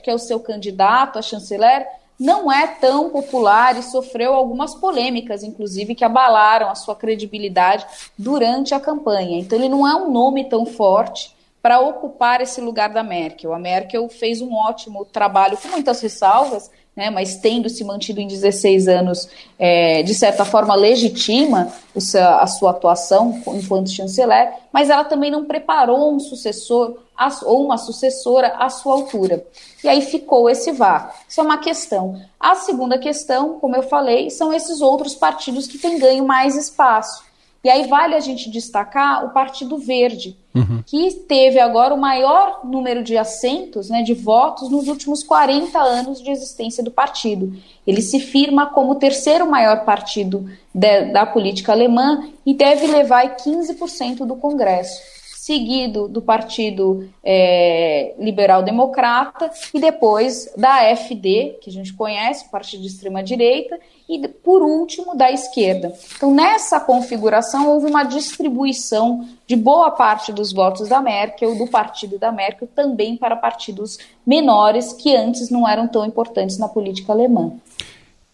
que 0.01 0.10
é 0.10 0.13
o 0.13 0.19
seu 0.19 0.39
candidato 0.39 1.19
a 1.19 1.22
chanceler, 1.22 1.88
não 2.20 2.51
é 2.51 2.67
tão 2.67 3.10
popular 3.10 3.77
e 3.77 3.84
sofreu 3.84 4.34
algumas 4.34 4.75
polêmicas, 4.75 5.43
inclusive, 5.43 5.96
que 5.96 6.05
abalaram 6.05 6.70
a 6.70 6.75
sua 6.75 6.96
credibilidade 6.96 7.86
durante 8.17 8.74
a 8.74 8.79
campanha. 8.79 9.39
Então, 9.39 9.58
ele 9.58 9.70
não 9.70 9.88
é 9.88 9.96
um 9.96 10.12
nome 10.12 10.46
tão 10.46 10.65
forte 10.65 11.36
para 11.62 11.79
ocupar 11.79 12.41
esse 12.41 12.60
lugar 12.60 12.89
da 12.89 13.03
Merkel. 13.03 13.53
A 13.53 13.60
Merkel 13.60 14.10
fez 14.10 14.41
um 14.41 14.53
ótimo 14.53 15.05
trabalho, 15.05 15.58
com 15.58 15.70
muitas 15.70 16.01
ressalvas, 16.01 16.70
né, 16.95 17.09
mas 17.09 17.38
tendo 17.38 17.69
se 17.69 17.83
mantido 17.83 18.19
em 18.19 18.27
16 18.27 18.88
anos, 18.88 19.27
é, 19.57 20.03
de 20.03 20.13
certa 20.13 20.45
forma 20.45 20.75
legitima 20.75 21.73
a 22.39 22.47
sua 22.47 22.71
atuação 22.71 23.41
enquanto 23.47 23.89
chanceler, 23.89 24.53
mas 24.71 24.89
ela 24.89 25.03
também 25.03 25.31
não 25.31 25.45
preparou 25.45 26.13
um 26.13 26.19
sucessor 26.19 26.97
ou 27.45 27.65
uma 27.65 27.77
sucessora 27.77 28.55
à 28.57 28.69
sua 28.69 28.93
altura. 28.93 29.45
E 29.83 29.88
aí 29.88 30.01
ficou 30.01 30.50
esse 30.50 30.71
vácuo. 30.71 31.13
Isso 31.27 31.39
é 31.39 31.43
uma 31.43 31.57
questão. 31.57 32.19
A 32.39 32.55
segunda 32.55 32.97
questão, 32.97 33.59
como 33.59 33.75
eu 33.75 33.83
falei, 33.83 34.29
são 34.29 34.51
esses 34.51 34.81
outros 34.81 35.15
partidos 35.15 35.67
que 35.67 35.77
têm 35.77 36.00
ganho 36.00 36.25
mais 36.25 36.55
espaço. 36.55 37.23
E 37.63 37.70
aí 37.70 37.88
vale 37.88 38.13
a 38.13 38.20
gente 38.20 38.50
destacar 38.50 39.25
o 39.25 39.29
Partido 39.29 39.77
Verde, 39.77 40.38
uhum. 40.53 40.84
que 40.86 41.12
teve 41.29 41.60
agora 41.60 41.93
o 41.93 41.98
maior 41.98 42.60
número 42.65 43.01
de 43.01 43.17
assentos, 43.17 43.89
né, 43.89 44.03
de 44.03 44.13
votos, 44.13 44.70
nos 44.70 44.89
últimos 44.89 45.24
40 45.24 45.79
anos 45.79 46.22
de 46.22 46.29
existência 46.29 46.84
do 46.84 46.91
partido. 46.91 47.55
Ele 47.88 48.01
se 48.01 48.20
firma 48.20 48.65
como 48.65 48.91
o 48.91 48.96
terceiro 48.96 49.50
maior 49.50 49.86
partido 49.86 50.46
de, 50.74 51.05
da 51.13 51.25
política 51.25 51.72
alemã 51.72 52.27
e 52.46 52.53
deve 52.53 52.86
levar 52.86 53.38
15% 53.38 54.25
do 54.25 54.36
Congresso 54.36 55.22
seguido 55.43 56.07
do 56.07 56.21
Partido 56.21 57.09
é, 57.21 58.15
Liberal 58.17 58.63
Democrata 58.63 59.51
e 59.73 59.79
depois 59.79 60.50
da 60.55 60.89
AfD, 60.89 61.57
que 61.59 61.69
a 61.69 61.73
gente 61.73 61.91
conhece, 61.91 62.50
partido 62.50 62.79
de 62.79 62.88
extrema-direita, 62.88 63.77
e 64.07 64.25
por 64.25 64.62
último 64.62 65.13
da 65.15 65.29
esquerda. 65.29 65.93
Então, 66.15 66.33
nessa 66.33 66.79
configuração, 66.79 67.67
houve 67.67 67.88
uma 67.88 68.05
distribuição 68.05 69.27
de 69.45 69.57
boa 69.57 69.91
parte 69.91 70.31
dos 70.31 70.53
votos 70.53 70.88
da 70.88 71.01
Merkel, 71.01 71.57
do 71.57 71.67
partido 71.67 72.17
da 72.17 72.31
Merkel, 72.31 72.69
também 72.73 73.17
para 73.17 73.35
partidos 73.35 73.97
menores 74.25 74.93
que 74.93 75.13
antes 75.13 75.50
não 75.50 75.67
eram 75.67 75.89
tão 75.89 76.05
importantes 76.05 76.57
na 76.57 76.69
política 76.69 77.12
alemã. 77.12 77.51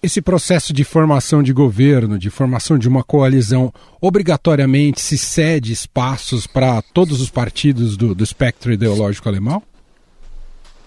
Esse 0.02 0.22
processo 0.22 0.72
de 0.72 0.86
formação 0.86 1.44
de 1.44 1.52
governo, 1.52 2.18
de 2.18 2.30
formação 2.30 2.78
de 2.78 2.88
uma 2.88 3.04
coalizão, 3.04 3.74
obrigatoriamente 4.00 5.02
se 5.02 5.18
cede 5.18 5.74
espaços 5.74 6.48
para 6.48 6.82
todos 6.82 7.20
os 7.20 7.30
partidos 7.30 7.98
do, 7.98 8.16
do 8.16 8.24
espectro 8.24 8.72
ideológico 8.72 9.28
alemão? 9.28 9.62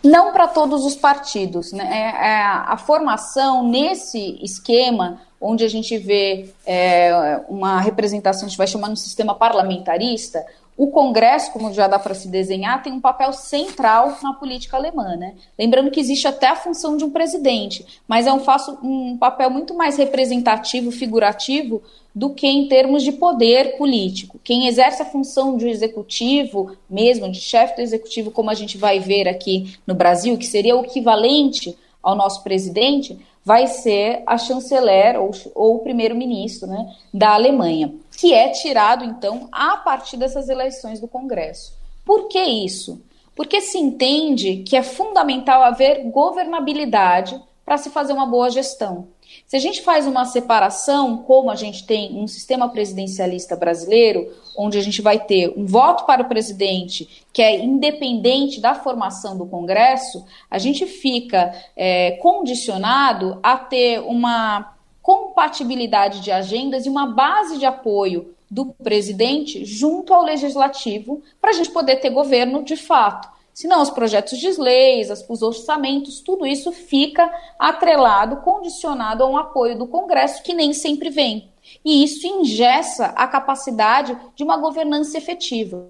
Não 0.02 0.33
para 0.33 0.49
todos 0.49 0.87
os 0.87 0.97
partidos. 0.97 1.73
Né? 1.73 1.85
É, 1.85 2.26
é, 2.26 2.42
a 2.42 2.76
formação 2.78 3.69
nesse 3.69 4.42
esquema 4.42 5.21
onde 5.38 5.62
a 5.62 5.69
gente 5.69 5.99
vê 5.99 6.49
é, 6.64 7.40
uma 7.49 7.81
representação, 7.81 8.47
a 8.47 8.49
gente 8.49 8.57
vai 8.57 8.66
chamar 8.66 8.88
no 8.88 8.97
sistema 8.97 9.35
parlamentarista, 9.35 10.42
o 10.76 10.88
Congresso, 10.88 11.52
como 11.52 11.73
já 11.73 11.87
dá 11.87 11.99
para 11.99 12.14
se 12.14 12.29
desenhar, 12.29 12.83
tem 12.83 12.93
um 12.93 13.00
papel 13.00 13.33
central 13.33 14.19
na 14.23 14.33
política 14.33 14.76
alemã. 14.76 15.17
Né? 15.17 15.35
Lembrando 15.59 15.91
que 15.91 16.00
existe 16.00 16.26
até 16.26 16.49
a 16.49 16.57
função 16.57 16.97
de 16.97 17.05
um 17.05 17.11
presidente, 17.11 17.85
mas 18.09 18.26
é 18.26 18.33
um, 18.33 18.41
faço, 18.41 18.79
um 18.83 19.17
papel 19.17 19.50
muito 19.50 19.75
mais 19.75 19.97
representativo, 19.97 20.91
figurativo, 20.91 21.83
do 22.14 22.31
que 22.31 22.47
em 22.47 22.69
termos 22.69 23.02
de 23.02 23.12
poder 23.12 23.76
político. 23.76 24.41
Quem 24.43 24.67
exerce 24.67 25.02
a 25.02 25.07
função 25.07 25.57
de 25.57 25.69
executivo, 25.69 26.76
mesmo 26.88 27.31
de 27.31 27.41
chefe 27.41 27.76
do 27.76 27.83
executivo, 27.83 28.31
como 28.31 28.50
a 28.50 28.55
gente 28.55 28.76
vai 28.76 28.99
ver 28.99 29.29
aqui 29.29 29.76
no 29.87 29.95
Brasil, 29.95 30.37
que 30.37 30.47
seria 30.47 30.76
o 30.76 30.85
equivalente 30.85 31.76
ao 32.02 32.14
nosso 32.14 32.43
presidente, 32.43 33.19
vai 33.45 33.67
ser 33.67 34.23
a 34.26 34.38
chanceler 34.38 35.21
ou, 35.21 35.31
ou 35.55 35.76
o 35.76 35.79
primeiro-ministro 35.81 36.69
né, 36.69 36.95
da 37.12 37.35
Alemanha, 37.35 37.93
que 38.23 38.33
é 38.33 38.50
tirado, 38.50 39.05
então, 39.05 39.49
a 39.50 39.76
partir 39.76 40.17
dessas 40.17 40.49
eleições 40.49 41.00
do 41.00 41.09
Congresso. 41.09 41.76
Por 42.05 42.29
que 42.29 42.38
isso? 42.38 43.02
Porque 43.35 43.61
se 43.61 43.76
entende 43.76 44.59
que 44.59 44.76
é 44.76 44.83
fundamental 44.85 45.61
haver 45.61 46.05
governabilidade 46.05 47.43
para 47.64 47.76
se 47.76 47.91
fazer 47.91 48.12
uma 48.12 48.25
boa 48.25 48.49
gestão. 48.49 49.09
Se 49.45 49.57
a 49.57 49.59
gente 49.59 49.83
faz 49.83 50.07
uma 50.07 50.25
separação, 50.25 51.17
como 51.19 51.50
a 51.50 51.57
gente 51.57 51.85
tem 51.85 52.17
um 52.17 52.29
sistema 52.29 52.69
presidencialista 52.69 53.57
brasileiro, 53.57 54.33
onde 54.57 54.79
a 54.79 54.83
gente 54.83 55.02
vai 55.02 55.19
ter 55.19 55.52
um 55.57 55.67
voto 55.67 56.07
para 56.07 56.23
o 56.23 56.29
presidente 56.29 57.25
que 57.33 57.43
é 57.43 57.59
independente 57.59 58.61
da 58.61 58.76
formação 58.76 59.37
do 59.37 59.47
Congresso, 59.47 60.25
a 60.49 60.59
gente 60.59 60.87
fica 60.87 61.52
é, 61.76 62.12
condicionado 62.12 63.41
a 63.43 63.57
ter 63.57 63.99
uma 63.99 64.76
compatibilidade 65.02 66.21
de 66.21 66.30
agendas 66.30 66.87
e 66.87 66.88
uma 66.88 67.06
base 67.06 67.59
de 67.59 67.66
apoio 67.66 68.35
do 68.50 68.66
presidente 68.66 69.64
junto 69.64 70.14
ao 70.14 70.23
legislativo 70.23 71.23
para 71.40 71.50
a 71.50 71.52
gente 71.54 71.71
poder 71.71 71.97
ter 71.97 72.11
governo 72.11 72.62
de 72.62 72.76
fato. 72.76 73.28
Senão, 73.52 73.82
os 73.82 73.90
projetos 73.90 74.38
de 74.38 74.50
leis, 74.59 75.09
os 75.28 75.42
orçamentos, 75.42 76.21
tudo 76.21 76.47
isso 76.47 76.73
fica 76.73 77.30
atrelado, 77.59 78.37
condicionado 78.37 79.23
a 79.23 79.26
um 79.26 79.37
apoio 79.37 79.76
do 79.76 79.87
Congresso 79.87 80.42
que 80.42 80.54
nem 80.54 80.73
sempre 80.73 81.11
vem. 81.11 81.50
E 81.85 82.02
isso 82.02 82.26
ingessa 82.26 83.06
a 83.06 83.26
capacidade 83.26 84.16
de 84.35 84.42
uma 84.42 84.56
governança 84.56 85.18
efetiva. 85.18 85.87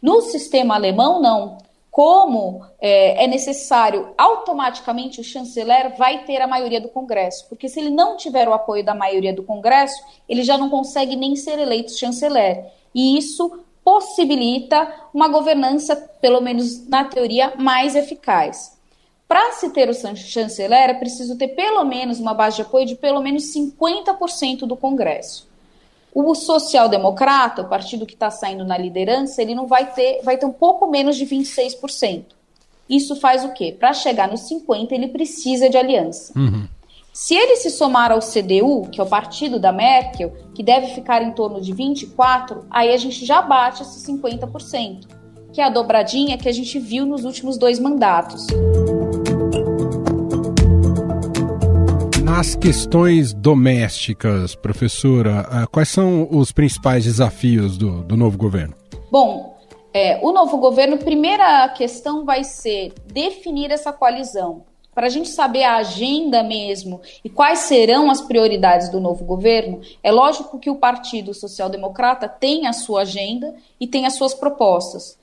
No 0.00 0.20
sistema 0.20 0.74
alemão, 0.74 1.20
não. 1.20 1.58
Como 1.94 2.60
é, 2.80 3.22
é 3.22 3.26
necessário, 3.28 4.12
automaticamente 4.18 5.20
o 5.20 5.22
chanceler 5.22 5.96
vai 5.96 6.24
ter 6.24 6.40
a 6.40 6.46
maioria 6.48 6.80
do 6.80 6.88
Congresso, 6.88 7.48
porque 7.48 7.68
se 7.68 7.78
ele 7.78 7.90
não 7.90 8.16
tiver 8.16 8.48
o 8.48 8.52
apoio 8.52 8.84
da 8.84 8.96
maioria 8.96 9.32
do 9.32 9.44
Congresso, 9.44 10.02
ele 10.28 10.42
já 10.42 10.58
não 10.58 10.68
consegue 10.68 11.14
nem 11.14 11.36
ser 11.36 11.56
eleito 11.56 11.96
chanceler. 11.96 12.64
E 12.92 13.16
isso 13.16 13.60
possibilita 13.84 14.92
uma 15.14 15.28
governança, 15.28 15.94
pelo 16.20 16.40
menos 16.40 16.84
na 16.88 17.04
teoria, 17.04 17.52
mais 17.56 17.94
eficaz. 17.94 18.76
Para 19.28 19.52
se 19.52 19.70
ter 19.70 19.88
o 19.88 19.94
chanceler, 19.94 20.90
é 20.90 20.94
preciso 20.94 21.38
ter 21.38 21.54
pelo 21.54 21.84
menos 21.84 22.18
uma 22.18 22.34
base 22.34 22.56
de 22.56 22.62
apoio 22.62 22.86
de 22.86 22.96
pelo 22.96 23.22
menos 23.22 23.54
50% 23.54 24.66
do 24.66 24.76
Congresso. 24.76 25.48
O 26.14 26.34
social-democrata, 26.34 27.62
o 27.62 27.68
partido 27.68 28.06
que 28.06 28.14
está 28.14 28.30
saindo 28.30 28.64
na 28.64 28.78
liderança, 28.78 29.42
ele 29.42 29.54
não 29.54 29.66
vai 29.66 29.92
ter, 29.92 30.22
vai 30.22 30.38
ter 30.38 30.46
um 30.46 30.52
pouco 30.52 30.88
menos 30.88 31.16
de 31.16 31.26
26%. 31.26 32.26
Isso 32.88 33.16
faz 33.16 33.44
o 33.44 33.52
quê? 33.52 33.74
Para 33.76 33.92
chegar 33.92 34.28
nos 34.28 34.42
50%, 34.42 34.92
ele 34.92 35.08
precisa 35.08 35.68
de 35.68 35.76
aliança. 35.76 36.32
Uhum. 36.38 36.68
Se 37.12 37.34
ele 37.34 37.56
se 37.56 37.70
somar 37.70 38.10
ao 38.10 38.18
CDU, 38.18 38.88
que 38.90 39.00
é 39.00 39.04
o 39.04 39.06
partido 39.06 39.58
da 39.58 39.72
Merkel, 39.72 40.32
que 40.54 40.62
deve 40.62 40.88
ficar 40.88 41.22
em 41.22 41.30
torno 41.30 41.60
de 41.60 41.72
24, 41.72 42.64
aí 42.70 42.92
a 42.92 42.96
gente 42.96 43.24
já 43.24 43.40
bate 43.40 43.82
esses 43.82 44.04
50%, 44.06 45.06
que 45.52 45.60
é 45.60 45.64
a 45.64 45.70
dobradinha 45.70 46.36
que 46.36 46.48
a 46.48 46.52
gente 46.52 46.78
viu 46.78 47.06
nos 47.06 47.24
últimos 47.24 47.56
dois 47.56 47.78
mandatos. 47.78 48.46
Nas 52.36 52.56
questões 52.56 53.32
domésticas, 53.32 54.56
professora, 54.56 55.46
ah, 55.48 55.68
quais 55.68 55.88
são 55.88 56.26
os 56.32 56.50
principais 56.50 57.04
desafios 57.04 57.78
do, 57.78 58.02
do 58.02 58.16
novo 58.16 58.36
governo? 58.36 58.74
Bom, 59.08 59.56
é, 59.94 60.18
o 60.20 60.32
novo 60.32 60.58
governo, 60.58 60.98
primeira 60.98 61.68
questão 61.68 62.24
vai 62.24 62.42
ser 62.42 62.92
definir 63.06 63.70
essa 63.70 63.92
coalizão 63.92 64.64
para 64.92 65.06
a 65.06 65.08
gente 65.08 65.28
saber 65.28 65.62
a 65.62 65.76
agenda 65.76 66.42
mesmo 66.42 67.00
e 67.24 67.30
quais 67.30 67.60
serão 67.60 68.10
as 68.10 68.20
prioridades 68.20 68.88
do 68.88 68.98
novo 68.98 69.24
governo, 69.24 69.80
é 70.02 70.10
lógico 70.10 70.58
que 70.58 70.70
o 70.70 70.76
Partido 70.76 71.32
Social 71.32 71.70
Democrata 71.70 72.28
tem 72.28 72.66
a 72.66 72.72
sua 72.72 73.02
agenda 73.02 73.54
e 73.78 73.86
tem 73.86 74.06
as 74.06 74.14
suas 74.14 74.34
propostas. 74.34 75.16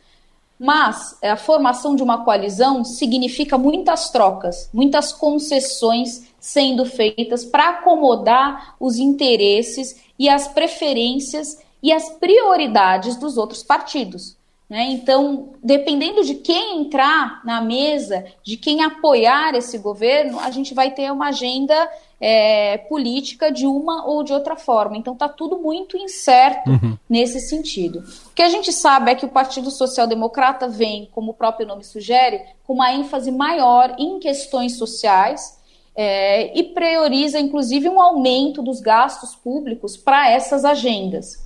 Mas 0.63 1.17
a 1.24 1.36
formação 1.36 1.95
de 1.95 2.04
uma 2.04 2.24
coalizão 2.24 2.86
significa 2.86 3.58
muitas 3.58 4.12
trocas, 4.12 4.69
muitas 4.71 5.12
concessões 5.12 6.32
sendo 6.39 6.86
feitas 6.86 7.43
para 7.43 7.69
acomodar 7.69 8.76
os 8.80 8.97
interesses 8.97 10.00
e 10.19 10.30
as 10.30 10.47
preferências 10.47 11.58
e 11.82 11.91
as 11.91 12.12
prioridades 12.12 13.15
dos 13.15 13.38
outros 13.38 13.63
partidos. 13.63 14.38
Né? 14.69 14.84
Então, 14.91 15.50
dependendo 15.63 16.24
de 16.24 16.36
quem 16.36 16.82
entrar 16.82 17.43
na 17.43 17.60
mesa, 17.60 18.24
de 18.43 18.56
quem 18.56 18.84
apoiar 18.84 19.56
esse 19.56 19.80
governo, 19.80 20.39
a 20.39 20.52
gente 20.52 20.76
vai 20.76 20.91
ter 20.91 21.12
uma 21.12 21.30
agenda 21.30 21.89
é, 22.21 22.77
política 22.77 23.51
de 23.51 23.65
uma 23.65 24.05
ou 24.05 24.23
de 24.23 24.31
outra 24.31 24.55
forma. 24.55 24.95
Então, 24.95 25.13
está 25.13 25.27
tudo 25.27 25.57
muito 25.57 25.97
incerto 25.97 26.69
uhum. 26.69 26.95
nesse 27.10 27.39
sentido. 27.39 28.03
O 28.27 28.36
que 28.36 28.43
a 28.43 28.49
gente 28.49 28.71
sabe 28.71 29.12
é 29.12 29.15
que 29.15 29.25
o 29.25 29.29
Partido 29.29 29.71
Social 29.71 30.05
Democrata 30.05 30.67
vem, 30.67 31.10
como 31.12 31.31
o 31.31 31.34
próprio 31.34 31.65
nome 31.65 31.84
sugere, 31.84 32.43
com 32.63 32.73
uma 32.73 32.93
ênfase 32.93 33.31
maior 33.31 33.95
em 33.97 34.19
questões 34.19 34.77
sociais. 34.77 35.60
É, 35.93 36.57
e 36.57 36.63
prioriza, 36.63 37.39
inclusive, 37.39 37.89
um 37.89 37.99
aumento 37.99 38.62
dos 38.62 38.79
gastos 38.79 39.36
públicos 39.36 39.97
para 39.97 40.29
essas 40.29 40.63
agendas. 40.63 41.43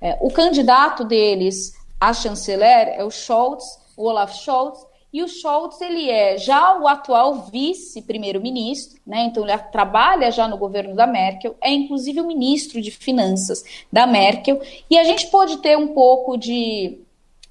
É, 0.00 0.18
o 0.20 0.30
candidato 0.30 1.04
deles 1.04 1.72
a 1.98 2.12
chanceler 2.12 2.88
é 2.88 3.02
o 3.02 3.10
Scholz, 3.10 3.64
o 3.96 4.04
Olaf 4.04 4.34
Scholz, 4.34 4.85
e 5.16 5.22
o 5.22 5.28
Scholz 5.28 5.80
ele 5.80 6.10
é 6.10 6.36
já 6.36 6.78
o 6.78 6.86
atual 6.86 7.46
vice-primeiro-ministro, 7.50 9.00
né? 9.06 9.24
Então 9.24 9.48
ele 9.48 9.56
trabalha 9.72 10.30
já 10.30 10.46
no 10.46 10.58
governo 10.58 10.94
da 10.94 11.06
Merkel, 11.06 11.56
é 11.58 11.72
inclusive 11.72 12.20
o 12.20 12.26
ministro 12.26 12.82
de 12.82 12.90
Finanças 12.90 13.64
da 13.90 14.06
Merkel, 14.06 14.60
e 14.90 14.98
a 14.98 15.04
gente 15.04 15.28
pode 15.28 15.56
ter 15.62 15.78
um 15.78 15.88
pouco 15.88 16.36
de 16.36 16.98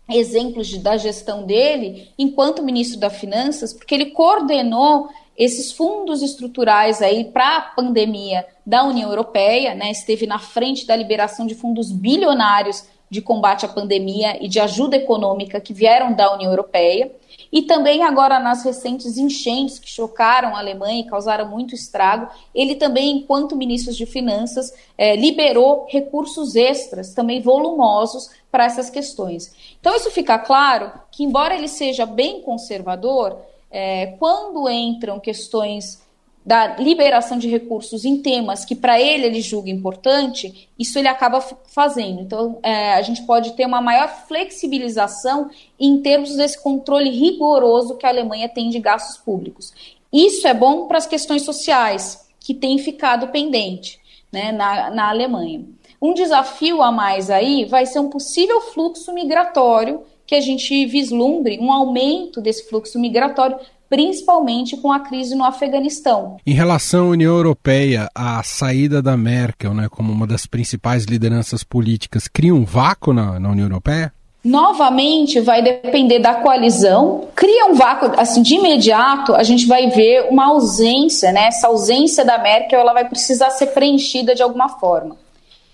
exemplos 0.07 0.67
de, 0.67 0.77
da 0.77 0.95
gestão 0.95 1.43
dele 1.43 2.07
enquanto 2.19 2.61
ministro 2.61 2.99
da 2.99 3.09
Finanças, 3.09 3.73
porque 3.73 3.95
ele 3.95 4.11
coordenou 4.11 5.09
esses 5.35 5.71
fundos 5.71 6.21
estruturais 6.21 7.01
aí 7.01 7.25
para 7.25 7.57
a 7.57 7.61
pandemia 7.61 8.45
da 8.63 8.83
União 8.83 9.09
Europeia, 9.09 9.73
né? 9.73 9.89
Esteve 9.89 10.27
na 10.27 10.37
frente 10.37 10.85
da 10.85 10.95
liberação 10.95 11.47
de 11.47 11.55
fundos 11.55 11.91
bilionários 11.91 12.85
de 13.09 13.23
combate 13.23 13.65
à 13.65 13.69
pandemia 13.69 14.37
e 14.43 14.47
de 14.47 14.59
ajuda 14.59 14.97
econômica 14.97 15.59
que 15.59 15.73
vieram 15.73 16.13
da 16.13 16.31
União 16.31 16.51
Europeia, 16.51 17.11
e 17.55 17.61
também 17.61 18.03
agora 18.03 18.37
nas 18.37 18.65
recentes 18.65 19.17
enchentes 19.17 19.79
que 19.79 19.89
chocaram 19.89 20.53
a 20.53 20.59
Alemanha 20.59 20.99
e 20.99 21.09
causaram 21.09 21.47
muito 21.47 21.73
estrago, 21.73 22.27
ele 22.53 22.75
também, 22.75 23.15
enquanto 23.15 23.55
ministro 23.55 23.93
de 23.93 24.05
Finanças, 24.05 24.73
eh, 24.97 25.15
liberou 25.15 25.87
recursos 25.89 26.57
extras, 26.57 27.13
também 27.13 27.41
volumosos, 27.41 28.29
para 28.51 28.65
essas 28.65 28.89
questões. 28.89 29.55
Então, 29.79 29.95
isso 29.95 30.11
fica 30.11 30.37
claro 30.37 30.91
que, 31.09 31.23
embora 31.23 31.55
ele 31.55 31.69
seja 31.69 32.05
bem 32.05 32.41
conservador, 32.41 33.37
eh, 33.71 34.17
quando 34.19 34.69
entram 34.69 35.17
questões 35.17 36.04
da 36.45 36.75
liberação 36.75 37.39
de 37.39 37.49
recursos 37.49 38.05
em 38.05 38.21
temas 38.21 38.63
que 38.63 38.75
para 38.75 39.01
ele 39.01 39.25
ele 39.25 39.41
julga 39.41 39.69
importante, 39.71 40.69
isso 40.77 40.99
ele 40.99 41.07
acaba 41.07 41.41
fazendo. 41.41 42.21
Então, 42.21 42.59
é, 42.61 42.93
a 42.93 43.01
gente 43.01 43.23
pode 43.23 43.53
ter 43.53 43.65
uma 43.65 43.81
maior 43.81 44.07
flexibilização 44.27 45.49
em 45.79 46.01
termos 46.01 46.35
desse 46.35 46.61
controle 46.61 47.09
rigoroso 47.09 47.97
que 47.97 48.05
a 48.05 48.09
Alemanha 48.09 48.47
tem 48.47 48.69
de 48.69 48.79
gastos 48.79 49.17
públicos. 49.17 49.73
Isso 50.13 50.47
é 50.47 50.53
bom 50.53 50.87
para 50.87 50.99
as 50.99 51.07
questões 51.07 51.41
sociais, 51.41 52.29
que 52.39 52.53
têm 52.53 52.77
ficado 52.77 53.29
pendente 53.29 53.99
né, 54.31 54.51
na, 54.51 54.91
na 54.91 55.09
Alemanha. 55.09 55.65
Um 55.99 56.13
desafio 56.13 56.83
a 56.83 56.91
mais 56.91 57.31
aí 57.31 57.65
vai 57.65 57.87
ser 57.87 57.99
um 57.99 58.09
possível 58.09 58.61
fluxo 58.61 59.11
migratório 59.11 60.03
que 60.27 60.35
a 60.35 60.41
gente 60.41 60.85
vislumbre 60.85 61.57
um 61.59 61.71
aumento 61.71 62.41
desse 62.41 62.67
fluxo 62.69 62.99
migratório 62.99 63.57
principalmente 63.95 64.75
com 64.75 64.91
a 64.91 64.99
crise 64.99 65.35
no 65.35 65.45
Afeganistão. 65.45 66.35
Em 66.45 66.53
relação 66.53 67.05
à 67.05 67.09
União 67.11 67.33
Europeia, 67.33 68.09
a 68.13 68.43
saída 68.43 69.01
da 69.01 69.15
Merkel 69.15 69.73
né, 69.73 69.87
como 69.89 70.11
uma 70.11 70.27
das 70.27 70.45
principais 70.45 71.05
lideranças 71.05 71.63
políticas 71.63 72.27
cria 72.27 72.53
um 72.53 72.65
vácuo 72.65 73.13
na, 73.13 73.39
na 73.39 73.49
União 73.49 73.67
Europeia? 73.67 74.11
novamente 74.43 75.39
vai 75.39 75.63
depender 75.63 76.19
da 76.19 76.35
coalizão. 76.35 77.29
Cria 77.33 77.65
um 77.65 77.73
vácuo, 77.73 78.11
assim, 78.15 78.43
de 78.43 78.53
imediato 78.53 79.33
a 79.33 79.41
gente 79.41 79.65
vai 79.65 79.89
ver 79.89 80.27
uma 80.29 80.45
ausência, 80.45 81.31
né? 81.31 81.47
Essa 81.47 81.65
ausência 81.65 82.23
da 82.23 82.37
Merkel, 82.37 82.79
ela 82.79 82.93
vai 82.93 83.09
precisar 83.09 83.49
ser 83.49 83.67
preenchida 83.67 84.35
de 84.35 84.43
alguma 84.43 84.69
forma. 84.69 85.17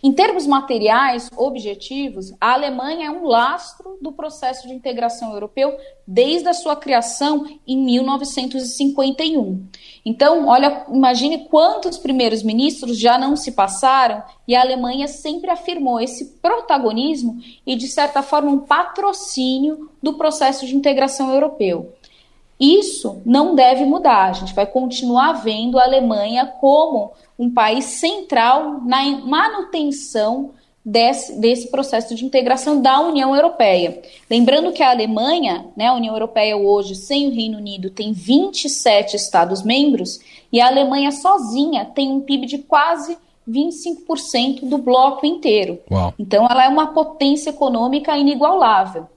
Em 0.03 0.11
termos 0.11 0.47
materiais, 0.47 1.29
objetivos, 1.37 2.33
a 2.41 2.53
Alemanha 2.53 3.05
é 3.05 3.11
um 3.11 3.23
lastro 3.25 3.99
do 4.01 4.11
processo 4.11 4.67
de 4.67 4.73
integração 4.73 5.31
europeu 5.31 5.77
desde 6.07 6.49
a 6.49 6.53
sua 6.53 6.75
criação 6.75 7.45
em 7.67 7.77
1951. 7.77 9.63
Então, 10.03 10.47
olha, 10.47 10.85
imagine 10.89 11.45
quantos 11.45 11.99
primeiros 11.99 12.41
ministros 12.41 12.97
já 12.97 13.15
não 13.15 13.35
se 13.35 13.51
passaram 13.51 14.23
e 14.47 14.55
a 14.55 14.61
Alemanha 14.61 15.07
sempre 15.07 15.51
afirmou 15.51 16.01
esse 16.01 16.39
protagonismo 16.41 17.39
e, 17.65 17.75
de 17.75 17.87
certa 17.87 18.23
forma, 18.23 18.49
um 18.49 18.59
patrocínio 18.59 19.91
do 20.01 20.15
processo 20.15 20.65
de 20.65 20.75
integração 20.75 21.31
europeu. 21.31 21.93
Isso 22.61 23.21
não 23.25 23.55
deve 23.55 23.85
mudar. 23.85 24.29
A 24.29 24.33
gente 24.33 24.53
vai 24.53 24.67
continuar 24.67 25.33
vendo 25.33 25.79
a 25.79 25.83
Alemanha 25.83 26.45
como 26.45 27.11
um 27.41 27.49
país 27.49 27.85
central 27.85 28.81
na 28.85 29.03
manutenção 29.25 30.51
desse, 30.85 31.39
desse 31.39 31.71
processo 31.71 32.13
de 32.13 32.23
integração 32.23 32.79
da 32.79 33.01
União 33.01 33.35
Europeia. 33.35 33.99
Lembrando 34.29 34.71
que 34.71 34.83
a 34.83 34.91
Alemanha, 34.91 35.65
né, 35.75 35.87
a 35.87 35.95
União 35.95 36.13
Europeia 36.13 36.55
hoje, 36.55 36.93
sem 36.93 37.27
o 37.27 37.33
Reino 37.33 37.57
Unido, 37.57 37.89
tem 37.89 38.13
27 38.13 39.15
Estados-membros 39.15 40.19
e 40.53 40.61
a 40.61 40.67
Alemanha 40.67 41.11
sozinha 41.11 41.83
tem 41.85 42.11
um 42.11 42.21
PIB 42.21 42.45
de 42.45 42.59
quase 42.59 43.17
25% 43.49 44.69
do 44.69 44.77
bloco 44.77 45.25
inteiro. 45.25 45.79
Uau. 45.89 46.13
Então, 46.19 46.45
ela 46.47 46.65
é 46.65 46.69
uma 46.69 46.93
potência 46.93 47.49
econômica 47.49 48.15
inigualável. 48.15 49.07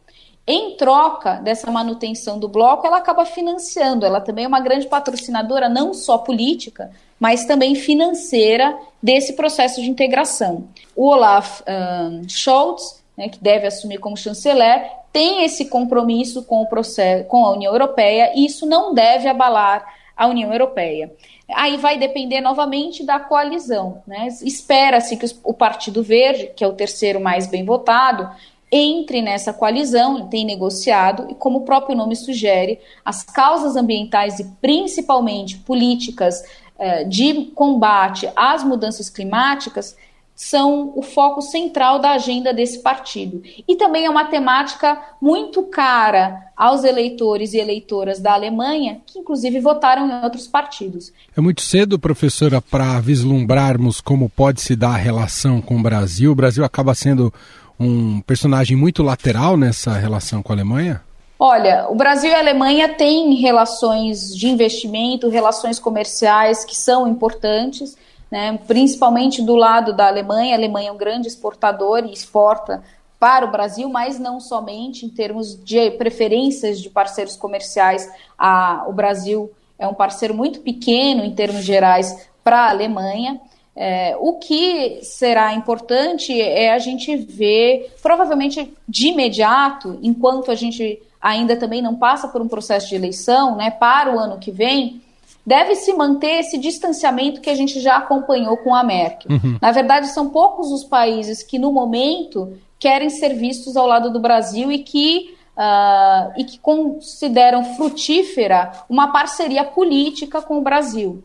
Em 0.47 0.77
troca 0.77 1.37
dessa 1.37 1.71
manutenção 1.71 2.39
do 2.39 2.49
bloco, 2.49 2.87
ela 2.87 2.99
acaba 2.99 3.25
financiando. 3.25 4.05
Ela 4.05 4.21
também 4.21 4.45
é 4.45 4.49
uma 4.49 4.61
grande 4.61 4.87
patrocinadora, 4.87 5.71
não 5.71 5.95
só 5.95 6.19
política, 6.19 6.91
mas 7.19 7.47
também 7.47 7.75
financeira 7.75 8.77
desse 9.03 9.33
processo 9.33 9.81
de 9.81 9.89
integração. 9.89 10.69
O 10.95 11.07
Olaf 11.07 11.63
um, 11.63 12.29
Scholz, 12.29 13.03
né, 13.17 13.29
que 13.31 13.39
deve 13.39 13.67
assumir 13.67 13.99
como 13.99 14.17
chanceler, 14.17 14.91
tem 15.11 15.45
esse 15.45 15.67
compromisso 15.67 16.43
com 16.43 16.61
o 16.61 16.67
processo, 16.67 17.25
com 17.25 17.47
a 17.47 17.53
União 17.53 17.73
Europeia, 17.73 18.33
e 18.35 18.45
isso 18.45 18.67
não 18.67 18.93
deve 18.93 19.29
abalar 19.29 19.95
a 20.17 20.27
União 20.27 20.53
Europeia. 20.53 21.13
Aí 21.53 21.77
vai 21.77 21.99
depender 21.99 22.41
novamente 22.41 23.05
da 23.05 23.19
coalizão. 23.19 24.03
Né? 24.07 24.29
Espera-se 24.43 25.17
que 25.17 25.27
o 25.43 25.53
Partido 25.53 26.03
Verde, 26.03 26.51
que 26.55 26.65
é 26.65 26.67
o 26.67 26.73
terceiro 26.73 27.21
mais 27.21 27.47
bem 27.47 27.65
votado, 27.65 28.29
entre 28.77 29.23
nessa 29.23 29.53
coalizão, 29.53 30.27
tem 30.27 30.45
negociado, 30.45 31.29
e 31.31 31.35
como 31.37 31.61
o 31.61 31.65
próprio 31.65 31.97
nome 31.97 32.17
sugere, 32.17 32.81
as 33.05 33.23
causas 33.23 33.77
ambientais 33.77 34.41
e 34.41 34.45
principalmente 34.61 35.59
políticas 35.59 36.43
eh, 36.77 37.05
de 37.05 37.53
combate 37.55 38.29
às 38.35 38.65
mudanças 38.65 39.09
climáticas 39.09 39.97
são 40.35 40.93
o 40.97 41.03
foco 41.03 41.41
central 41.41 42.01
da 42.01 42.15
agenda 42.15 42.53
desse 42.53 42.81
partido. 42.81 43.41
E 43.69 43.77
também 43.77 44.07
é 44.07 44.11
uma 44.11 44.25
temática 44.25 45.01
muito 45.23 45.63
cara 45.63 46.43
aos 46.57 46.83
eleitores 46.83 47.55
e 47.55 47.59
eleitoras 47.59 48.19
da 48.19 48.33
Alemanha, 48.33 49.01
que 49.07 49.21
inclusive 49.21 49.61
votaram 49.61 50.09
em 50.09 50.25
outros 50.25 50.49
partidos. 50.49 51.13
É 51.37 51.41
muito 51.41 51.63
cedo, 51.63 51.97
professora, 51.97 52.61
para 52.61 53.01
vislumbrarmos 53.01 54.01
como 54.01 54.29
pode 54.29 54.61
se 54.61 54.75
dar 54.75 54.95
a 54.95 54.97
relação 54.97 55.61
com 55.61 55.77
o 55.77 55.83
Brasil. 55.83 56.33
O 56.33 56.35
Brasil 56.35 56.65
acaba 56.65 56.93
sendo 56.93 57.33
um 57.79 58.21
personagem 58.21 58.77
muito 58.77 59.03
lateral 59.03 59.57
nessa 59.57 59.93
relação 59.93 60.43
com 60.43 60.53
a 60.53 60.57
Alemanha? 60.57 61.03
Olha, 61.39 61.87
o 61.89 61.95
Brasil 61.95 62.31
e 62.31 62.35
a 62.35 62.39
Alemanha 62.39 62.89
têm 62.89 63.35
relações 63.35 64.35
de 64.35 64.49
investimento, 64.49 65.29
relações 65.29 65.79
comerciais 65.79 66.65
que 66.65 66.77
são 66.77 67.09
importantes, 67.09 67.97
né, 68.31 68.59
principalmente 68.67 69.43
do 69.43 69.57
lado 69.57 69.93
da 69.93 70.07
Alemanha. 70.07 70.55
A 70.55 70.59
Alemanha 70.59 70.89
é 70.91 70.93
um 70.93 70.97
grande 70.97 71.27
exportador 71.27 72.05
e 72.05 72.13
exporta 72.13 72.83
para 73.19 73.47
o 73.47 73.51
Brasil, 73.51 73.89
mas 73.89 74.19
não 74.19 74.39
somente 74.39 75.07
em 75.07 75.09
termos 75.09 75.63
de 75.65 75.91
preferências 75.93 76.81
de 76.81 76.89
parceiros 76.89 77.37
comerciais. 77.37 78.09
A, 78.39 78.85
o 78.87 78.93
Brasil 78.93 79.51
é 79.79 79.89
um 79.89 79.95
parceiro 79.95 80.35
muito 80.35 80.61
pequeno 80.61 81.25
em 81.25 81.35
termos 81.35 81.65
gerais 81.65 82.29
para 82.45 82.67
a 82.67 82.71
Alemanha. 82.71 83.41
É, 83.77 84.17
o 84.21 84.35
que 84.35 85.01
será 85.03 85.53
importante 85.55 86.41
é 86.41 86.73
a 86.73 86.79
gente 86.79 87.17
ver, 87.17 87.93
provavelmente 88.01 88.73
de 88.89 89.09
imediato, 89.09 89.99
enquanto 90.01 90.51
a 90.51 90.55
gente 90.55 91.03
ainda 91.21 91.57
também 91.57 91.83
não 91.83 91.97
passa 91.97 92.29
por 92.29 92.41
um 92.41 92.49
processo 92.49 92.89
de 92.89 92.95
eleição, 92.95 93.57
né, 93.57 93.71
para 93.71 94.15
o 94.15 94.19
ano 94.19 94.39
que 94.39 94.51
vem, 94.51 95.01
deve 95.45 95.75
se 95.75 95.93
manter 95.93 96.41
esse 96.41 96.57
distanciamento 96.57 97.41
que 97.41 97.51
a 97.51 97.55
gente 97.55 97.81
já 97.81 97.97
acompanhou 97.97 98.57
com 98.59 98.75
a 98.75 98.83
Merkel. 98.83 99.33
Uhum. 99.33 99.59
Na 99.61 99.73
verdade, 99.73 100.09
são 100.09 100.31
poucos 100.31 100.71
os 100.71 100.85
países 100.85 101.43
que, 101.43 101.59
no 101.59 101.73
momento, 101.73 102.57
querem 102.79 103.11
ser 103.11 103.35
vistos 103.35 103.77
ao 103.77 103.87
lado 103.87 104.11
do 104.11 104.21
Brasil 104.21 104.71
e 104.71 104.79
que, 104.79 105.35
uh, 105.57 106.33
e 106.37 106.45
que 106.45 106.59
consideram 106.59 107.65
frutífera 107.77 108.73
uma 108.89 109.13
parceria 109.13 109.65
política 109.65 110.41
com 110.41 110.59
o 110.59 110.63
Brasil. 110.63 111.23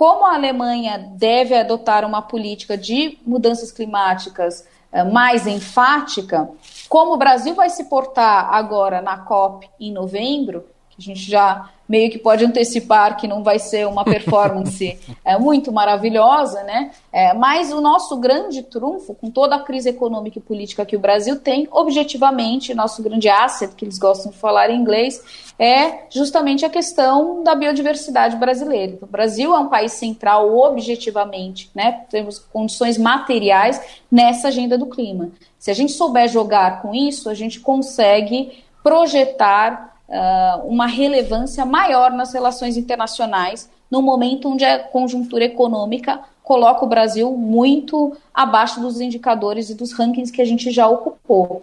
Como 0.00 0.24
a 0.24 0.32
Alemanha 0.32 1.12
deve 1.12 1.54
adotar 1.54 2.06
uma 2.06 2.22
política 2.22 2.74
de 2.74 3.18
mudanças 3.26 3.70
climáticas 3.70 4.66
eh, 4.90 5.04
mais 5.04 5.46
enfática, 5.46 6.48
como 6.88 7.12
o 7.12 7.16
Brasil 7.18 7.54
vai 7.54 7.68
se 7.68 7.84
portar 7.84 8.48
agora 8.50 9.02
na 9.02 9.18
COP 9.18 9.68
em 9.78 9.92
novembro, 9.92 10.64
a 11.00 11.02
gente 11.02 11.30
já 11.30 11.70
meio 11.88 12.08
que 12.08 12.18
pode 12.18 12.44
antecipar 12.44 13.16
que 13.16 13.26
não 13.26 13.42
vai 13.42 13.58
ser 13.58 13.84
uma 13.88 14.04
performance 14.04 14.96
é, 15.24 15.36
muito 15.36 15.72
maravilhosa, 15.72 16.62
né? 16.62 16.92
É, 17.12 17.34
mas 17.34 17.72
o 17.72 17.80
nosso 17.80 18.16
grande 18.18 18.62
trunfo, 18.62 19.12
com 19.14 19.28
toda 19.28 19.56
a 19.56 19.60
crise 19.60 19.88
econômica 19.88 20.38
e 20.38 20.42
política 20.42 20.86
que 20.86 20.94
o 20.94 21.00
Brasil 21.00 21.40
tem, 21.40 21.66
objetivamente, 21.72 22.74
nosso 22.74 23.02
grande 23.02 23.28
asset, 23.28 23.74
que 23.74 23.84
eles 23.84 23.98
gostam 23.98 24.30
de 24.30 24.38
falar 24.38 24.70
em 24.70 24.78
inglês, 24.78 25.20
é 25.58 26.04
justamente 26.10 26.64
a 26.64 26.70
questão 26.70 27.42
da 27.42 27.56
biodiversidade 27.56 28.36
brasileira. 28.36 28.92
Então, 28.92 29.08
o 29.08 29.10
Brasil 29.10 29.52
é 29.54 29.58
um 29.58 29.68
país 29.68 29.92
central, 29.92 30.56
objetivamente, 30.56 31.70
né? 31.74 32.04
Temos 32.08 32.38
condições 32.38 32.98
materiais 32.98 33.80
nessa 34.10 34.48
agenda 34.48 34.78
do 34.78 34.86
clima. 34.86 35.30
Se 35.58 35.70
a 35.70 35.74
gente 35.74 35.92
souber 35.92 36.28
jogar 36.28 36.82
com 36.82 36.94
isso, 36.94 37.28
a 37.28 37.34
gente 37.34 37.58
consegue 37.58 38.62
projetar 38.82 39.90
uh, 40.10 40.66
uma 40.66 40.86
relevância 40.86 41.64
maior 41.64 42.10
nas 42.10 42.34
relações 42.34 42.76
internacionais, 42.76 43.70
no 43.90 44.02
momento 44.02 44.48
onde 44.48 44.64
a 44.64 44.78
conjuntura 44.78 45.44
econômica 45.44 46.20
coloca 46.42 46.84
o 46.84 46.88
Brasil 46.88 47.32
muito 47.32 48.16
abaixo 48.34 48.80
dos 48.80 49.00
indicadores 49.00 49.70
e 49.70 49.74
dos 49.74 49.92
rankings 49.92 50.32
que 50.32 50.42
a 50.42 50.44
gente 50.44 50.70
já 50.70 50.88
ocupou. 50.88 51.62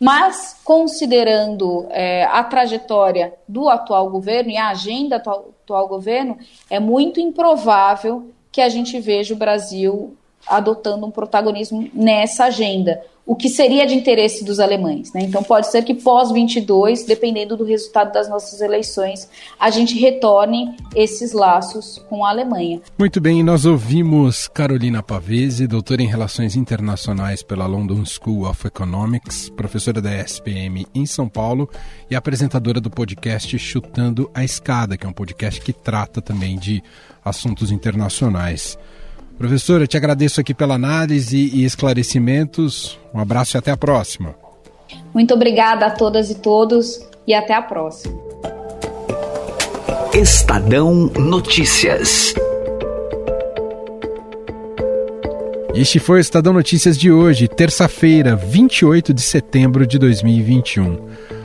Mas, 0.00 0.56
considerando 0.64 1.86
é, 1.90 2.24
a 2.24 2.42
trajetória 2.42 3.34
do 3.46 3.68
atual 3.68 4.10
governo 4.10 4.50
e 4.50 4.56
a 4.56 4.70
agenda 4.70 5.18
do 5.18 5.20
atual, 5.20 5.52
atual 5.62 5.88
governo, 5.88 6.38
é 6.68 6.78
muito 6.78 7.20
improvável 7.20 8.30
que 8.50 8.60
a 8.60 8.68
gente 8.68 8.98
veja 9.00 9.32
o 9.32 9.36
Brasil 9.36 10.16
adotando 10.46 11.06
um 11.06 11.10
protagonismo 11.10 11.88
nessa 11.94 12.46
agenda 12.46 13.02
o 13.24 13.36
que 13.36 13.48
seria 13.48 13.86
de 13.86 13.94
interesse 13.94 14.44
dos 14.44 14.58
alemães. 14.58 15.12
Né? 15.12 15.22
Então, 15.22 15.42
pode 15.42 15.70
ser 15.70 15.82
que 15.84 15.94
pós-22, 15.94 17.06
dependendo 17.06 17.56
do 17.56 17.64
resultado 17.64 18.12
das 18.12 18.28
nossas 18.28 18.60
eleições, 18.60 19.28
a 19.58 19.70
gente 19.70 19.98
retorne 19.98 20.76
esses 20.94 21.32
laços 21.32 22.04
com 22.08 22.24
a 22.24 22.30
Alemanha. 22.30 22.80
Muito 22.98 23.20
bem, 23.20 23.42
nós 23.42 23.64
ouvimos 23.64 24.48
Carolina 24.48 25.02
Pavese, 25.02 25.66
doutora 25.66 26.02
em 26.02 26.06
Relações 26.06 26.56
Internacionais 26.56 27.42
pela 27.42 27.66
London 27.66 28.04
School 28.04 28.48
of 28.48 28.66
Economics, 28.66 29.48
professora 29.50 30.00
da 30.00 30.12
SPM 30.12 30.86
em 30.94 31.06
São 31.06 31.28
Paulo 31.28 31.70
e 32.10 32.16
apresentadora 32.16 32.80
do 32.80 32.90
podcast 32.90 33.56
Chutando 33.58 34.30
a 34.34 34.44
Escada, 34.44 34.96
que 34.96 35.06
é 35.06 35.08
um 35.08 35.12
podcast 35.12 35.60
que 35.60 35.72
trata 35.72 36.20
também 36.20 36.58
de 36.58 36.82
assuntos 37.24 37.70
internacionais. 37.70 38.76
Professora, 39.38 39.86
te 39.86 39.96
agradeço 39.96 40.40
aqui 40.40 40.54
pela 40.54 40.74
análise 40.74 41.36
e 41.36 41.64
esclarecimentos. 41.64 42.98
Um 43.12 43.20
abraço 43.20 43.56
e 43.56 43.58
até 43.58 43.70
a 43.70 43.76
próxima. 43.76 44.34
Muito 45.12 45.34
obrigada 45.34 45.86
a 45.86 45.90
todas 45.90 46.30
e 46.30 46.36
todos 46.36 47.00
e 47.26 47.34
até 47.34 47.54
a 47.54 47.62
próxima. 47.62 48.18
Estadão 50.14 51.10
Notícias. 51.18 52.34
Este 55.74 55.98
foi 55.98 56.18
o 56.18 56.20
Estadão 56.20 56.52
Notícias 56.52 56.98
de 56.98 57.10
hoje, 57.10 57.48
terça-feira, 57.48 58.36
28 58.36 59.14
de 59.14 59.22
setembro 59.22 59.86
de 59.86 59.98
2021. 59.98 60.98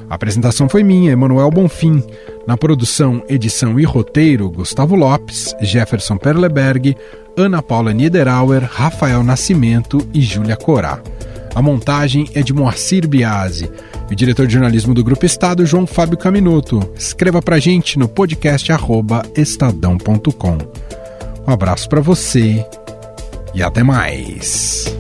A 0.10 0.15
apresentação 0.15 0.70
foi 0.70 0.84
minha, 0.84 1.12
Emanuel 1.12 1.50
Bonfim. 1.50 2.04
Na 2.46 2.56
produção, 2.58 3.22
edição 3.28 3.80
e 3.80 3.84
roteiro, 3.84 4.50
Gustavo 4.50 4.96
Lopes, 4.96 5.54
Jefferson 5.62 6.17
Perleberg, 6.17 6.96
Ana 7.36 7.62
Paula 7.62 7.93
Niederauer, 7.93 8.63
Rafael 8.63 9.24
Nascimento 9.24 10.00
e 10.13 10.22
Júlia 10.22 10.56
Corá. 10.56 11.02
A 11.54 11.62
montagem 11.62 12.30
é 12.34 12.41
de 12.41 12.54
Moacir 12.54 13.08
Biasi. 13.08 13.70
E 14.10 14.13
o 14.13 14.15
diretor 14.15 14.48
de 14.48 14.54
jornalismo 14.54 14.93
do 14.93 15.04
Grupo 15.04 15.26
Estado, 15.26 15.65
João 15.65 15.86
Fábio 15.86 16.17
Caminuto. 16.17 16.80
Escreva 16.96 17.41
pra 17.41 17.60
gente 17.60 18.00
no 18.00 18.08
podcast 18.08 18.72
estadão.com. 19.36 20.58
Um 21.48 21.52
abraço 21.52 21.89
para 21.89 22.00
você 22.00 22.65
e 23.54 23.63
até 23.63 23.84
mais. 23.84 24.96